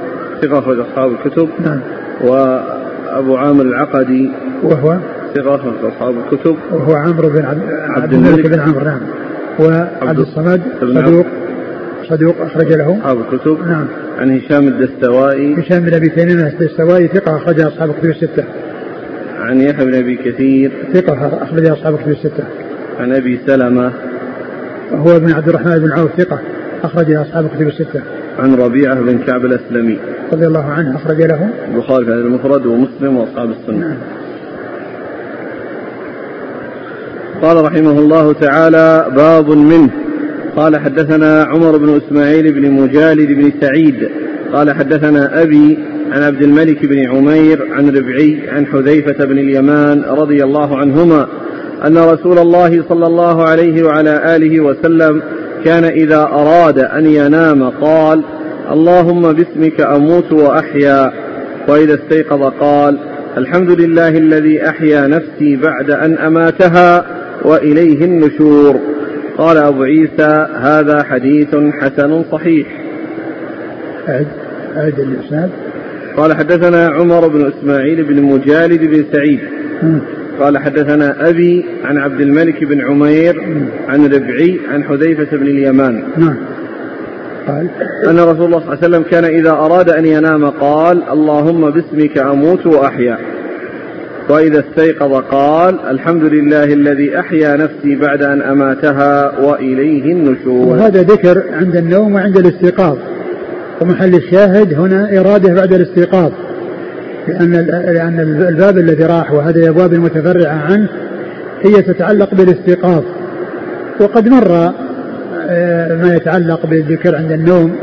[0.43, 1.49] ثقة أخرج أصحاب الكتب.
[1.65, 1.81] نعم.
[2.21, 4.31] وأبو عامر العقدي.
[4.63, 4.97] وهو؟
[5.35, 6.57] ثقة أصحاب الكتب.
[6.72, 7.62] وهو عمرو بن عبد,
[7.97, 9.01] عبد الملك بن عمرو نعم.
[9.59, 11.26] وعبد الصمد صدوق
[12.09, 12.99] صدوق أخرج له.
[12.99, 13.59] أصحاب الكتب.
[13.66, 13.87] نعم.
[14.18, 15.61] عن هشام الدستوائي.
[15.61, 18.45] هشام بن أبي تميمة الدستوائي ثقة أخرج أصحاب الكتب الستة.
[19.39, 20.72] عن يحيى بن أبي كثير.
[20.95, 22.45] ثقة أخرج أصحاب الكتب الستة.
[23.01, 23.93] عن أبي سلمة.
[24.93, 26.39] هو ابن عبد الرحمن بن عوف ثقة
[26.85, 28.01] أخرج أصحاب الكتب الستة.
[28.39, 29.99] عن ربيعة بن كعب الأسلمي.
[30.33, 31.49] رضي الله عنه أخرج له.
[31.74, 33.78] البخاري في المفرد ومسلم وأصحاب السنة.
[33.78, 33.97] نعم.
[37.43, 39.91] قال رحمه الله تعالى باب منه.
[40.57, 44.09] قال حدثنا عمر بن إسماعيل بن مجالد بن سعيد.
[44.53, 45.78] قال حدثنا أبي
[46.12, 51.26] عن عبد الملك بن عمير عن ربعي عن حذيفة بن اليمان رضي الله عنهما
[51.86, 55.22] أن رسول الله صلى الله عليه وعلى آله وسلم
[55.64, 58.22] كان إذا أراد أن ينام قال
[58.72, 61.12] اللهم باسمك أموت وأحيا.
[61.68, 62.99] وإذا استيقظ قال
[63.38, 67.20] الحمد لله الذي أحيا نفسي بعد أن أماتها.
[67.45, 68.80] وإليه النشور.
[69.38, 72.66] قال أبو عيسى هذا حديث حسن صحيح.
[74.09, 74.26] أعد
[74.76, 75.51] أعد الإسناد.
[76.16, 79.41] قال حدثنا عمر بن إسماعيل بن مجالد بن سعيد.
[80.41, 83.43] قال حدثنا أبي عن عبد الملك بن عمير
[83.88, 86.03] عن ربعي عن حذيفة بن اليمان.
[86.16, 86.36] نعم.
[87.47, 87.68] قال
[88.09, 92.18] أن رسول الله صلى الله عليه وسلم كان إذا أراد أن ينام قال اللهم باسمك
[92.18, 93.18] أموت وأحيا.
[94.31, 100.68] وإذا استيقظ قال الحمد لله الذي أحيا نفسي بعد أن أماتها وإليه النشور.
[100.68, 102.99] وهذا ذكر عند النوم وعند الاستيقاظ.
[103.81, 106.33] ومحل الشاهد هنا إرادة بعد الاستيقاظ.
[107.28, 107.53] لأن
[107.95, 110.89] لأن الباب الذي راح وهذه الأبواب المتفرعة عنه
[111.62, 113.03] هي تتعلق بالاستيقاظ.
[114.01, 114.72] وقد مر
[115.51, 117.76] آه، ما يتعلق بالذكر عند النوم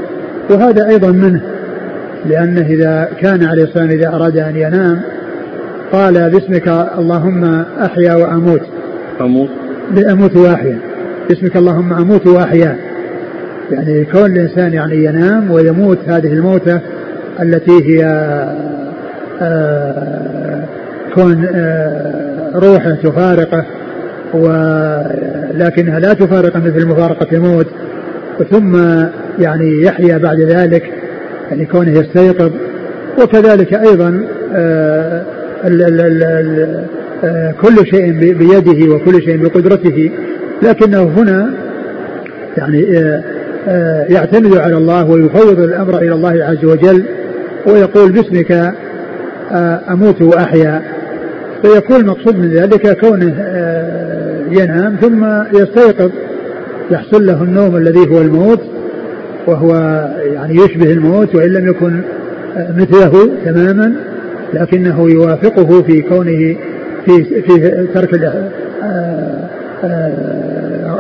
[0.50, 1.41] وهذا أيضا منه.
[2.26, 5.02] لأنه إذا كان عليه الصلاة إذا أراد أن ينام
[5.94, 6.68] قال باسمك
[6.98, 7.44] اللهم
[7.82, 8.62] أحيا وأموت.
[9.22, 9.50] أموت.
[9.92, 10.80] بأموت وأحيا.
[11.30, 12.76] باسمك اللهم أموت وأحيا.
[13.72, 16.80] يعني كون الإنسان يعني ينام ويموت هذه الموتة
[17.42, 18.04] التي هي
[19.42, 20.64] آه
[21.16, 23.66] كون آه روحه تفارقه
[24.34, 27.68] ولكنها لا تفارقه مثل مفارقة الموت.
[28.52, 28.76] ثم
[29.40, 30.84] يعني يحيا بعد ذلك
[31.52, 32.52] يعني كونه يستيقظ.
[33.24, 34.26] وكذلك أيضا
[34.56, 35.37] آه
[37.24, 40.12] آه كل شيء بيده وكل شيء بقدرته.
[40.62, 41.53] لكنه هنا
[42.58, 43.24] يعني آه
[43.70, 47.03] آه، يعتمد على الله ويفوض الأمر إلى الله عز وجل
[47.66, 48.74] ويقول باسمك
[49.89, 50.82] أموت وأحيا.
[51.62, 53.36] فيكون المقصود من ذلك كونه
[54.51, 55.26] ينام ثم
[55.60, 56.12] يستيقظ
[56.91, 58.62] يحصل له النوم الذي هو الموت
[59.47, 59.74] وهو
[60.34, 62.01] يعني يشبه الموت وإن لم يكن
[62.78, 63.95] مثله تماما.
[64.54, 66.56] لكنه يوافقه في كونه
[67.06, 68.10] في في ترك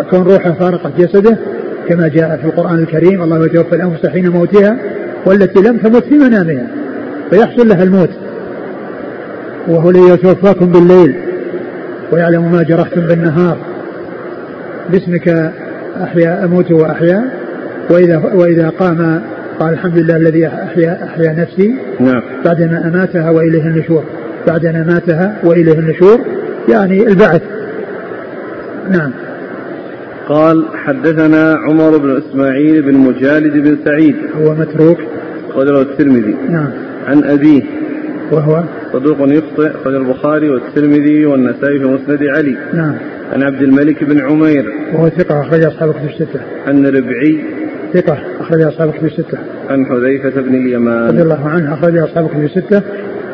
[0.09, 1.37] كون روحه فارقت جسده
[1.89, 4.77] كما جاء في القرآن الكريم الله يتوفى الأنفس حين موتها
[5.25, 6.67] والتي لم تمت في منامها
[7.29, 8.09] فيحصل لها الموت
[9.67, 11.15] وهو الذي يتوفاكم بالليل
[12.11, 13.57] ويعلم ما جرحتم بالنهار
[14.89, 15.53] باسمك
[16.03, 17.23] أحيا أموت وأحيا
[17.89, 19.21] وإذا وإذا قام
[19.59, 22.21] قال الحمد لله الذي أحيا أحيا نفسي نعم.
[22.45, 24.03] بعدما أماتها وإليه النشور.
[24.47, 26.19] بعدما أماتها وإليه النشور.
[26.69, 27.41] يعني البعث.
[28.91, 29.11] نعم.
[30.27, 34.15] قال حدثنا عمر بن إسماعيل بن مجالد بن سعيد.
[34.41, 34.97] هو متروك.
[35.49, 36.35] أخرجه الترمذي.
[36.49, 36.69] نعم.
[37.07, 37.61] عن أبيه.
[38.31, 39.71] وهو؟ صدوق يخطئ.
[39.81, 42.57] أخرج البخاري والترمذي والنسائي في مسند علي.
[42.73, 42.95] نعم.
[43.33, 44.65] عن عبد الملك بن عمير.
[44.93, 46.39] وهو ثقة أخرج أصحاب كتب الستة.
[46.67, 47.43] عن ربعي
[47.93, 49.37] ثقة أخرج أصحاب كتب الستة.
[49.69, 51.07] عن حذيفة بن اليمان.
[51.07, 52.81] رضي الله عنه أخرج أصحاب كتب الستة.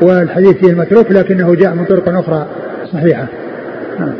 [0.01, 2.47] والحديث فيه متروك لكنه جاء من طرق أخرى
[2.93, 3.27] صحيحة.
[3.99, 4.13] نعم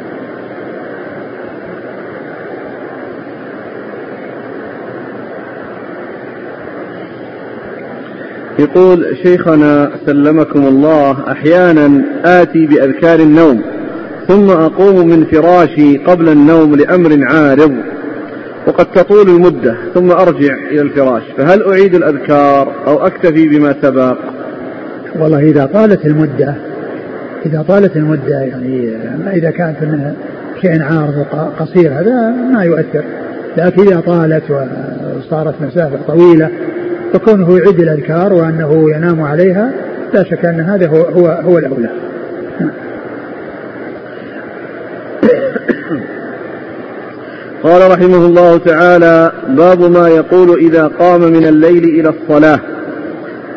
[8.59, 13.61] يقول شيخنا سلمكم الله أحيانا آتي بأذكار النوم
[14.27, 17.73] ثم أقوم من فراشي قبل النوم لأمر عارض.
[18.67, 24.17] وقد تطول المدة ثم أرجع إلى الفراش فهل أعيد الأذكار أو أكتفي بما سبق؟
[25.19, 26.55] والله إذا طالت المدة
[27.45, 28.95] إذا طالت المدة يعني
[29.33, 30.13] إذا كانت منها
[30.61, 31.25] شيء عارض
[31.59, 33.03] قصير هذا ما يؤثر
[33.57, 36.49] لكن إذا طالت وصارت مسافة طويلة
[37.13, 39.71] فكونه يعد الأذكار وأنه ينام عليها
[40.13, 41.89] لا شك أن هذا هو هو, هو الأولى.
[47.63, 52.59] قال رحمه الله تعالى باب ما يقول إذا قام من الليل إلى الصلاة.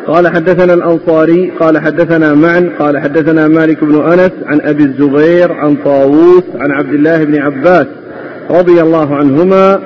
[0.07, 5.75] قال حدثنا الأنصاري قال حدثنا معا قال حدثنا مالك بن أنس عن أبي الزبير عن
[5.75, 7.85] طاووس عن عبد الله بن عباس
[8.51, 9.79] رضي الله عنهما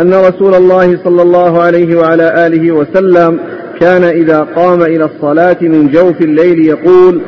[0.00, 3.40] أن رسول الله صلى الله عليه وعلى آله وسلم
[3.80, 7.20] كان إذا قام إلى الصلاة من جوف الليل يقول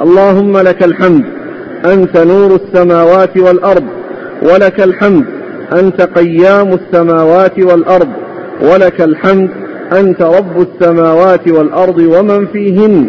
[0.00, 1.24] اللهم لك الحمد
[1.84, 3.84] أنت نور السماوات والأرض
[4.42, 5.37] ولك الحمد
[5.72, 8.08] أنت قيام السماوات والأرض
[8.62, 9.50] ولك الحمد
[9.92, 13.06] أنت رب السماوات والأرض ومن فيهن.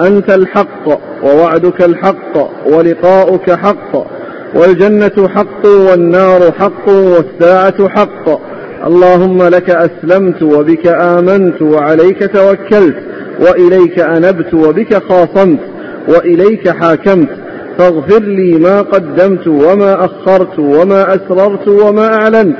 [0.00, 2.36] أنت الحق ووعدك الحق
[2.66, 4.06] ولقاؤك حق
[4.54, 8.40] والجنة حق والنار حق والساعة حق.
[8.86, 12.96] اللهم لك أسلمت وبك آمنت وعليك توكلت
[13.40, 15.60] وإليك أنبت وبك خاصمت
[16.08, 17.28] وإليك حاكمت.
[17.78, 22.56] فاغفر لي ما قدمت وما أخرت وما أسررت وما أعلنت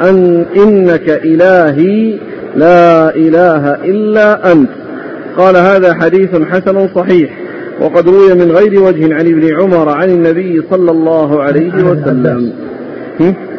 [0.00, 2.18] أن إنك إلهي
[2.56, 4.70] لا إله إلا أنت.
[5.36, 7.38] قال هذا حديث حسن صحيح
[7.80, 12.52] وقد روي من غير وجه عن ابن عمر عن النبي صلى الله عليه وسلم.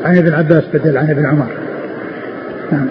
[0.06, 1.48] عن ابن عباس بدل عن ابن عمر.
[2.72, 2.88] نعم.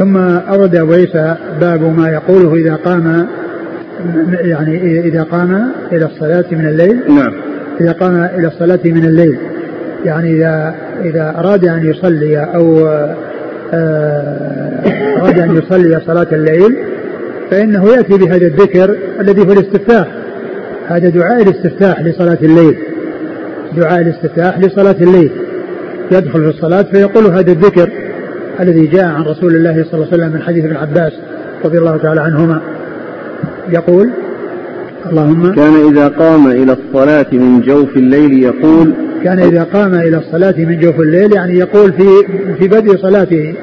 [0.00, 3.26] ثم أورد أبو عيسى باب ما يقوله إذا قام
[4.40, 7.00] يعني إذا قام إلى الصلاة من الليل.
[7.08, 7.32] نعم.
[7.80, 9.38] إذا قام إلى الصلاة من الليل.
[10.04, 10.74] يعني إذا
[11.04, 12.86] إذا أراد أن يصلي أو
[13.72, 14.82] آه،
[15.22, 16.76] أراد أن يصلي صلاة الليل
[17.50, 20.06] فإنه يأتي بهذا الذكر الذي هو الاستفتاح.
[20.88, 22.78] هذا دعاء الاستفتاح لصلاة الليل.
[23.76, 25.30] دعاء الاستفتاح لصلاة الليل.
[26.12, 28.09] يدخل في الصلاة فيقول هذا الذكر.
[28.60, 31.12] الذي جاء عن رسول الله صلى الله عليه وسلم من حديث ابن عباس
[31.64, 32.60] رضي الله تعالى عنهما
[33.68, 34.10] يقول
[35.10, 38.94] اللهم كان إذا قام إلى الصلاة من جوف الليل يقول
[39.24, 42.08] كان إذا قام إلى الصلاة من جوف الليل يعني يقول في
[42.58, 43.54] في بدء صلاته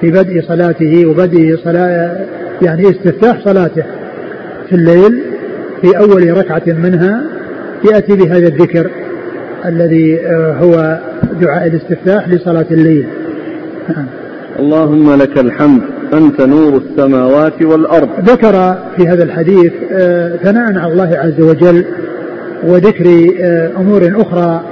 [0.00, 2.16] في بدء صلاته وبدء صلاة
[2.62, 3.84] يعني استفتاح صلاته
[4.68, 5.22] في الليل
[5.80, 7.22] في أول ركعة منها
[7.92, 8.90] يأتي بهذا الذكر
[9.66, 10.98] الذي آه، هو
[11.40, 13.06] دعاء الاستفتاح لصلاة الليل.
[14.58, 18.08] اللهم لك الحمد أنت نور السماوات والأرض.
[18.24, 21.84] ذكر في هذا الحديث آه، ثناء على الله عز وجل
[22.66, 24.62] وذكر آه، أمور أخرى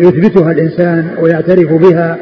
[0.00, 2.16] يثبتها الإنسان ويعترف بها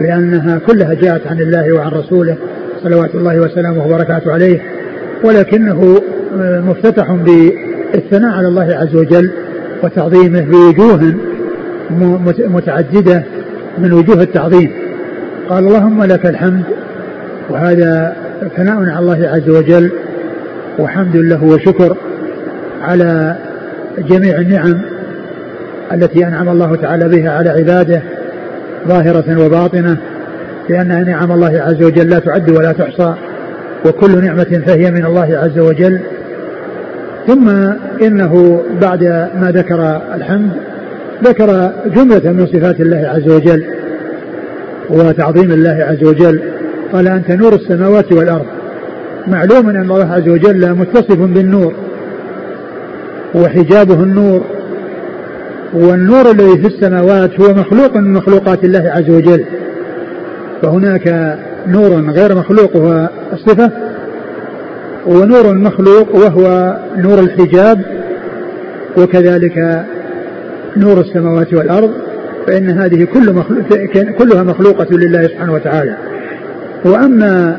[0.00, 2.36] لأنها كلها جاءت عن الله وعن رسوله
[2.82, 4.60] صلوات الله وسلامه وبركاته عليه
[5.24, 6.00] ولكنه
[6.38, 9.30] مفتتح بالثناء على الله عز وجل
[9.82, 11.14] وتعظيمه بوجوه
[12.48, 13.22] متعددة.
[13.78, 14.70] من وجوه التعظيم.
[15.48, 16.62] قال اللهم لك الحمد
[17.50, 18.16] وهذا
[18.56, 19.90] ثناء على الله عز وجل
[20.78, 21.96] وحمد له وشكر
[22.82, 23.36] على
[23.98, 24.80] جميع النعم
[25.92, 28.02] التي أنعم الله تعالى بها على عباده
[28.88, 29.96] ظاهرة وباطنة
[30.68, 33.14] لأن نعم الله عز وجل لا تعد ولا تحصى
[33.86, 36.00] وكل نعمة فهي من الله عز وجل.
[37.26, 37.48] ثم
[38.02, 39.04] إنه بعد
[39.34, 40.50] ما ذكر الحمد
[41.24, 43.64] ذكر جملة من صفات الله عز وجل
[44.90, 46.40] وتعظيم الله عز وجل.
[46.92, 48.46] قال أنت نور السماوات والأرض.
[49.26, 51.74] معلوم أن الله عز وجل متصف بالنور
[53.34, 54.40] وحجابه النور
[55.72, 59.44] والنور الذي في السماوات هو مخلوق من مخلوقات الله عز وجل.
[60.62, 63.70] فهناك نور غير مخلوق وهو الصفة
[65.06, 67.80] ونور مخلوق وهو نور الحجاب
[68.98, 69.84] وكذلك
[70.76, 71.90] نور السماوات والأرض
[72.46, 73.66] فإن هذه كل مخلوق
[74.18, 75.96] كلها مخلوقة لله سبحانه وتعالى.
[76.84, 77.56] وأما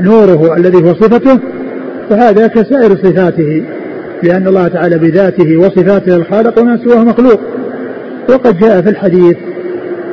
[0.00, 1.38] نوره الذي هو صفته
[2.10, 3.64] فهذا كسائر صفاته
[4.22, 7.40] لأن الله تعالى بذاته وصفاته الخالق وما سواه مخلوق.
[8.28, 9.36] وقد جاء في الحديث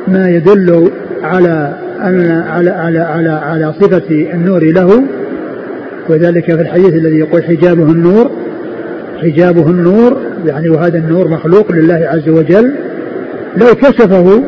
[0.08, 0.90] ما يدل
[1.22, 5.02] على أن على على على على صفة النور له.
[6.08, 8.30] وذلك في الحديث الذي يقول حجابه النور
[9.22, 10.16] حجابه النور
[10.46, 12.74] يعني وهذا النور مخلوق لله عز وجل.
[13.56, 14.42] لو كشفه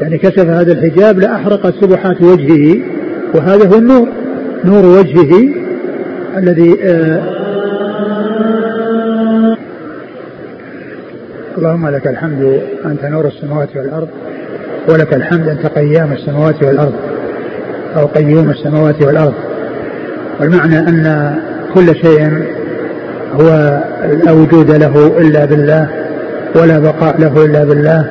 [0.00, 2.76] يعني كشف هذا الحجاب لأحرقت سبحات وجهه.
[3.34, 4.08] وهذا هو النور
[4.64, 5.48] نور وجهه
[6.36, 7.36] الذي آه
[11.58, 14.08] اللهم لك الحمد أنت نور السماوات والأرض
[14.88, 16.94] ولك الحمد أنت قيام السماوات والأرض
[17.96, 19.34] أو قيوم السماوات والأرض.
[20.40, 21.34] والمعنى أن
[21.74, 22.42] كل شيء
[24.24, 25.88] لا وجود له إلا بالله
[26.56, 28.10] ولا بقاء له إلا بالله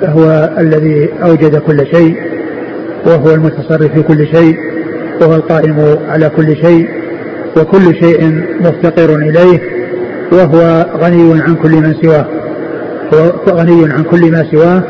[0.00, 2.16] فهو الذي أوجد كل شيء
[3.06, 4.58] وهو المتصرف في كل شيء
[5.20, 6.88] وهو القائم على كل شيء
[7.56, 9.60] وكل شيء مفتقر إليه
[10.32, 12.26] وهو غني عن كل من سواه
[13.14, 14.82] هو غني عن كل ما سواه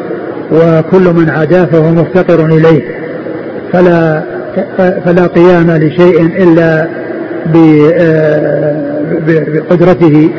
[0.52, 2.82] وكل من عاداه فهو مفتقر إليه.
[3.72, 4.22] فلا
[5.04, 6.88] فلا قيام لشيء إلا
[9.26, 10.30] بقدرته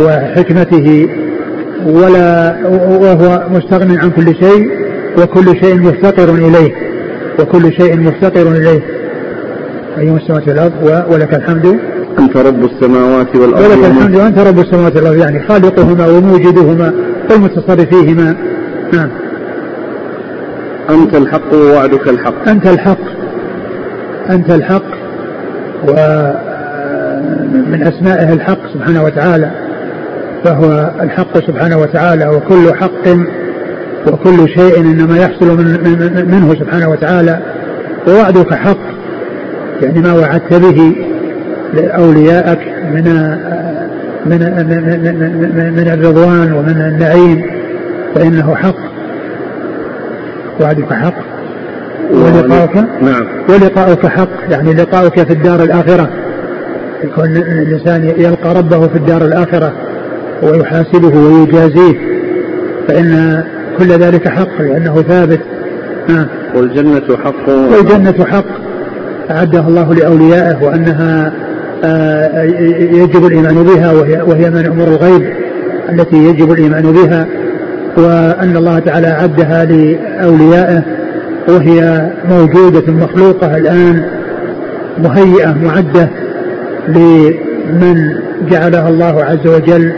[0.00, 1.08] وحكمته
[1.86, 2.56] ولا
[3.00, 4.70] وهو مستغن عن كل شيء
[5.18, 6.72] وكل شيء مفتقر إليه
[7.40, 8.80] وكل شيء مفتقر إليه.
[9.98, 11.78] أيها السماوات والأرض ولك الحمد.
[12.18, 16.92] أنت رب السماوات والأرض ولك الحمد أنت رب السماوات والأرض يعني خالقهما وموجدهما
[17.30, 18.36] والمتصرف فيهما
[18.92, 19.08] نعم.
[20.90, 22.48] أنت الحق ووعدك الحق.
[22.48, 22.98] أنت الحق.
[24.30, 24.82] أنت الحق
[27.54, 29.50] ومن أسمائه الحق سبحانه وتعالى
[30.44, 33.08] فهو الحق سبحانه وتعالى وكل حق
[34.06, 37.38] وكل شيء إنما يحصل من منه سبحانه وتعالى
[38.08, 38.78] ووعدك حق
[39.82, 40.96] يعني ما وعدت به
[41.74, 42.58] لأوليائك
[42.94, 43.04] من
[44.26, 44.38] من
[45.56, 47.44] من, من الرضوان ومن النعيم
[48.14, 48.76] فإنه حق.
[50.60, 51.14] وعدك حق.
[52.10, 53.26] ولقاؤك نعم.
[53.48, 56.08] ولقاؤك حق يعني لقاؤك في الدار الآخرة.
[57.04, 59.72] يكون الإنسان يلقى ربه في الدار الآخرة
[60.42, 61.94] ويحاسبه ويجازيه
[62.88, 63.42] فإن
[63.78, 65.40] كل ذلك حق لأنه ثابت.
[66.10, 66.26] آه.
[66.54, 67.48] والجنة حق.
[67.48, 68.44] والجنة حق.
[69.30, 71.32] أعدها الله لأوليائه وأنها
[71.84, 72.42] آه،
[72.92, 75.32] يجب الإيمان بها وهي, وهي من أمور الغيب
[75.92, 77.26] التي يجب الإيمان بها
[77.96, 80.82] وأن الله تعالى أعدها لأوليائه
[81.48, 84.04] وهي موجودة مخلوقة الآن
[84.98, 86.08] مهيئة معدة.
[86.88, 88.14] لمن
[88.50, 89.92] جعلها الله عز وجل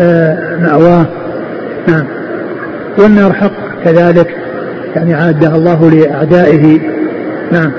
[0.00, 1.06] آه، مأواه.
[1.88, 2.04] نعم.
[2.98, 3.52] والنار حق
[3.84, 4.36] كذلك
[4.96, 6.80] يعني عادها الله لأعدائه.
[7.52, 7.72] نعم.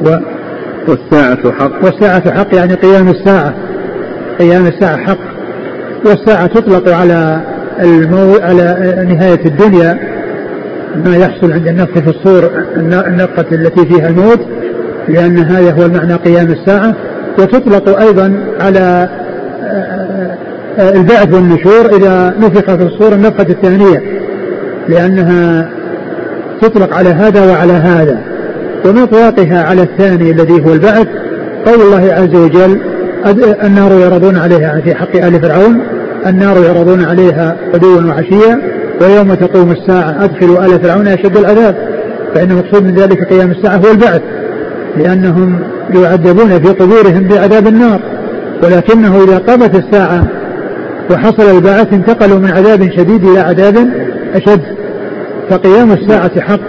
[0.00, 0.16] و
[0.88, 1.84] والساعة حق.
[1.84, 3.54] والساعة حق يعني قيام الساعة.
[4.38, 5.18] قيام الساعة حق.
[6.04, 7.40] والساعة تطلق على
[7.82, 8.34] المو...
[8.42, 9.98] على نهاية الدنيا
[11.04, 14.40] ما يحصل عند النفخ في الصور النفخة التي فيها الموت.
[15.08, 16.94] لأن هذا هو المعنى قيام الساعة.
[17.38, 19.08] وتطلق أيضا على
[19.62, 20.36] آه،
[20.78, 24.02] آه، البعث والنشور إذا نفخ في الصور النفخة الثانية
[24.88, 25.68] لأنها
[26.62, 28.18] تطلق على هذا وعلى هذا.
[28.84, 31.06] ومطلقها على الثاني الذي هو البعث
[31.66, 32.80] قول الله عز وجل
[33.64, 35.80] النار يعرضون عليها في حق آل فرعون
[36.26, 38.60] النار يعرضون عليها غدوا وعشيا
[39.00, 41.76] ويوم تقوم الساعة أدخلوا آل فرعون أشد العذاب.
[42.34, 44.22] فإن المقصود من ذلك قيام الساعة هو البعث.
[44.96, 45.60] لأنهم
[45.94, 48.00] يعذبون في قبورهم بعذاب النار
[48.62, 50.24] ولكنه إذا قامت الساعة
[51.10, 53.76] وحصل البعث انتقلوا من عذاب شديد إلى عذاب
[54.34, 54.60] أشد.
[55.50, 56.60] فقيام الساعة حق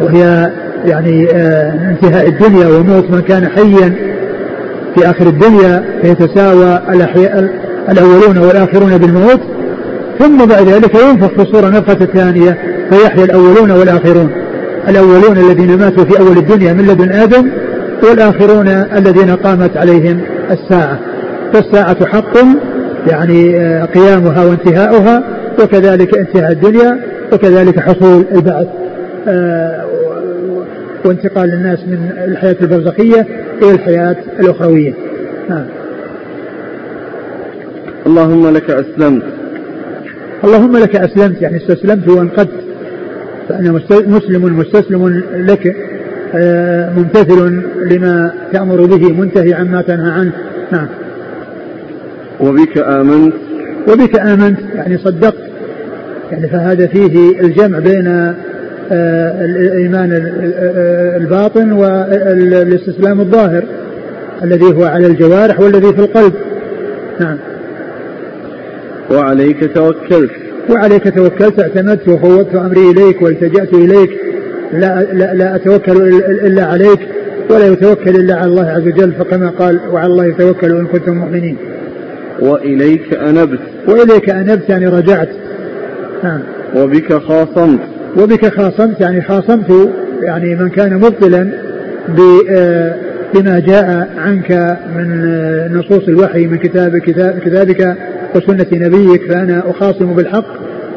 [0.00, 0.50] وهي
[0.84, 3.94] يعني آه انتهاء الدنيا وموت من كان حيا
[4.94, 7.50] في آخر الدنيا فيتساوى الأحياء
[7.90, 9.40] الأولون والآخرون بالموت
[10.18, 12.58] ثم بعد ذلك ينفخ في الصورة نفخة الثانية
[12.90, 14.30] فيحيا الأولون والآخرون.
[14.90, 17.50] الأولون الذين ماتوا في أول الدنيا من لدن آدم
[18.02, 20.20] والآخرون الذين قامت عليهم
[20.50, 20.98] الساعة.
[21.52, 22.38] فالساعة حق
[23.10, 25.22] يعني آه، قيامها وانتهاؤها
[25.62, 26.98] وكذلك انتهاء الدنيا
[27.32, 28.66] وكذلك حصول البعث.
[29.28, 29.84] آه،
[31.04, 33.26] وانتقال الناس من الحياة البرزخية
[33.62, 34.92] إلى الحياة الأخروية.
[35.50, 35.64] نعم
[38.06, 39.22] اللهم لك أسلمت.
[40.44, 42.69] اللهم لك أسلمت يعني استسلمت وانقدت
[43.50, 43.72] فأنا
[44.06, 45.76] مسلم مستسلم لك
[46.34, 50.32] آه، ممتثل لما تأمر به منتهي عما تنهى عنه.
[50.72, 50.86] نعم.
[52.40, 53.34] وبك آمنت؟
[53.88, 55.34] وبك آمنت يعني صدقت.
[56.32, 58.06] يعني فهذا فيه الجمع بين
[58.92, 60.10] آه، الإيمان
[61.16, 63.64] الباطن والإستسلام الظاهر
[64.44, 66.32] الذي هو على الجوارح والذي في القلب.
[67.20, 67.36] نعم.
[69.10, 70.39] وعليك توكلت.
[70.70, 74.10] وعليك توكلت اعتمدت وفوضت أمري إليك والتجأت إليك
[74.72, 75.92] لا, لا, لا أتوكل
[76.46, 77.00] إلا عليك
[77.50, 81.56] ولا يتوكل إلا على الله عز وجل فكما قال وعلى الله يتوكل إن كنتم مؤمنين.
[82.40, 83.60] وإليك أنبت.
[83.88, 85.28] وإليك أنبت يعني رجعت.
[86.24, 86.40] نعم.
[86.76, 87.80] وبك خاصمت.
[88.16, 89.90] وبك خاصمت يعني خاصمت
[90.22, 91.50] يعني من كان مبطلا
[92.50, 92.94] آه،
[93.34, 97.96] بما جاء عنك من آه، نصوص الوحي من كتاب كتاب كتابك
[98.34, 100.46] وسنة نبيك فأنا أخاصم بالحق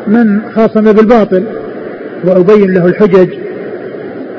[0.08, 1.44] من خاصم بالباطل
[2.24, 3.30] وأبين له الحجج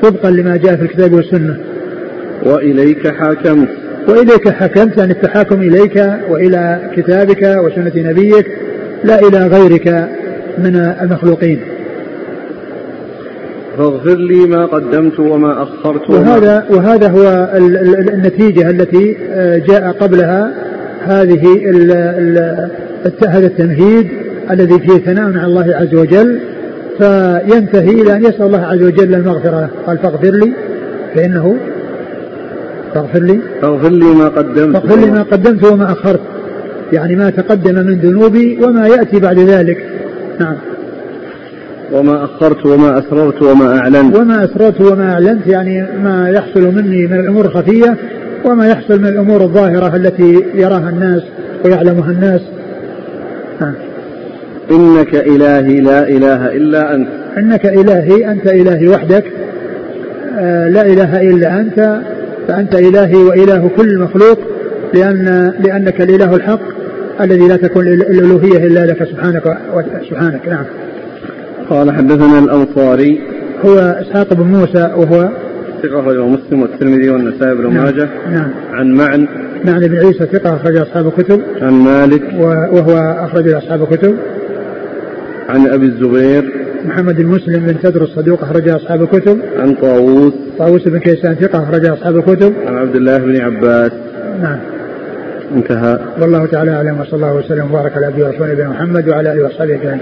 [0.01, 1.57] طبقا لما جاء في الكتاب والسنة.
[2.43, 3.69] وإليك حاكمت
[4.07, 8.47] وإليك حكمت يعني التحاكم إليك وإلى كتابك وسنة نبيك
[9.03, 10.09] لا إلى غيرك
[10.57, 11.59] من المخلوقين.
[13.77, 17.49] فاغفر لي ما قدمت وما أخرت وهذا وهذا هو
[18.13, 20.51] النتيجة التي آه، جاء قبلها
[21.05, 21.61] هذه
[23.27, 24.07] هذا التمهيد
[24.51, 26.39] الذي فيه ثناء على الله عز وجل
[26.97, 29.69] فينتهي إلى أن يسأل الله عز وجل المغفرة.
[29.87, 30.53] قال فاغفر لي.
[31.15, 31.57] فإنه
[32.93, 33.39] فاغفر لي.
[33.61, 34.77] فاغفر لي ما قدمت.
[34.77, 36.19] فاغفر لي ما قدمت وما أخرت.
[36.93, 39.85] يعني ما تقدم من ذنوبي وما يأتي بعد ذلك.
[40.39, 40.55] نعم.
[41.91, 44.17] وما أخرت وما أسررت وما أعلنت.
[44.17, 47.97] وما أسررت وما أعلنت يعني ما يحصل مني من الأمور الخفية
[48.45, 51.21] وما يحصل من الأمور الظاهرة التي يراها الناس
[51.65, 52.41] ويعلمها الناس.
[54.71, 57.07] إنك إلهي لا إله إلا أنت.
[57.37, 59.23] إنك إلهي أنت إلهي وحدك.
[60.39, 61.99] آه لا إله إلا أنت
[62.47, 64.39] فأنت إلهي وإله كل مخلوق
[64.93, 66.61] لأن لأنك الإله الحق
[67.21, 69.57] الذي لا تكون الألوهية إلا لك سبحانك
[70.09, 70.47] سبحانك.
[70.47, 70.65] نعم.
[71.69, 73.19] قال حدثنا الأنصاري.
[73.65, 75.29] هو إسحاق بن موسى وهو
[75.87, 77.83] ثقة أخرجه مسلم والترمذي والنسائي بن نعم.
[77.83, 78.09] ماجه.
[78.31, 78.49] نعم.
[78.71, 79.27] عن معن.
[79.65, 81.41] معن بن عيسى ثقة أخرج أصحاب الكتب.
[81.61, 82.21] عن مالك.
[82.39, 84.15] وهو أخرج أصحاب الكتب.
[85.49, 86.53] عن أبي الزبير.
[86.85, 89.39] محمد بن مسلم بن تدر الصدوق أخرج أصحاب الكتب.
[89.59, 90.33] عن طاووس.
[90.57, 92.53] طاووس بن كيسان ثقة أخرج أصحاب الكتب.
[92.67, 93.91] عن عبد الله بن عباس.
[94.41, 94.59] نعم.
[95.55, 95.99] انتهى.
[96.21, 99.75] والله تعالى أعلم وصلى الله وسلم وبارك على عبده ورسوله نبينا محمد وعلى آله وصحبه
[99.75, 99.99] أجمعين.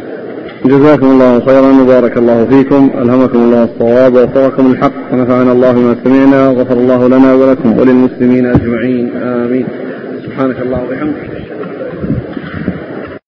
[0.66, 6.50] جزاكم الله خيرا وبارك الله فيكم ألهمكم الله الصواب ووفقكم الحق ونفعنا الله بما سمعنا
[6.50, 9.66] وغفر الله لنا ولكم وللمسلمين أجمعين آمين.
[10.26, 11.33] سبحانك اللهم وبحمدك.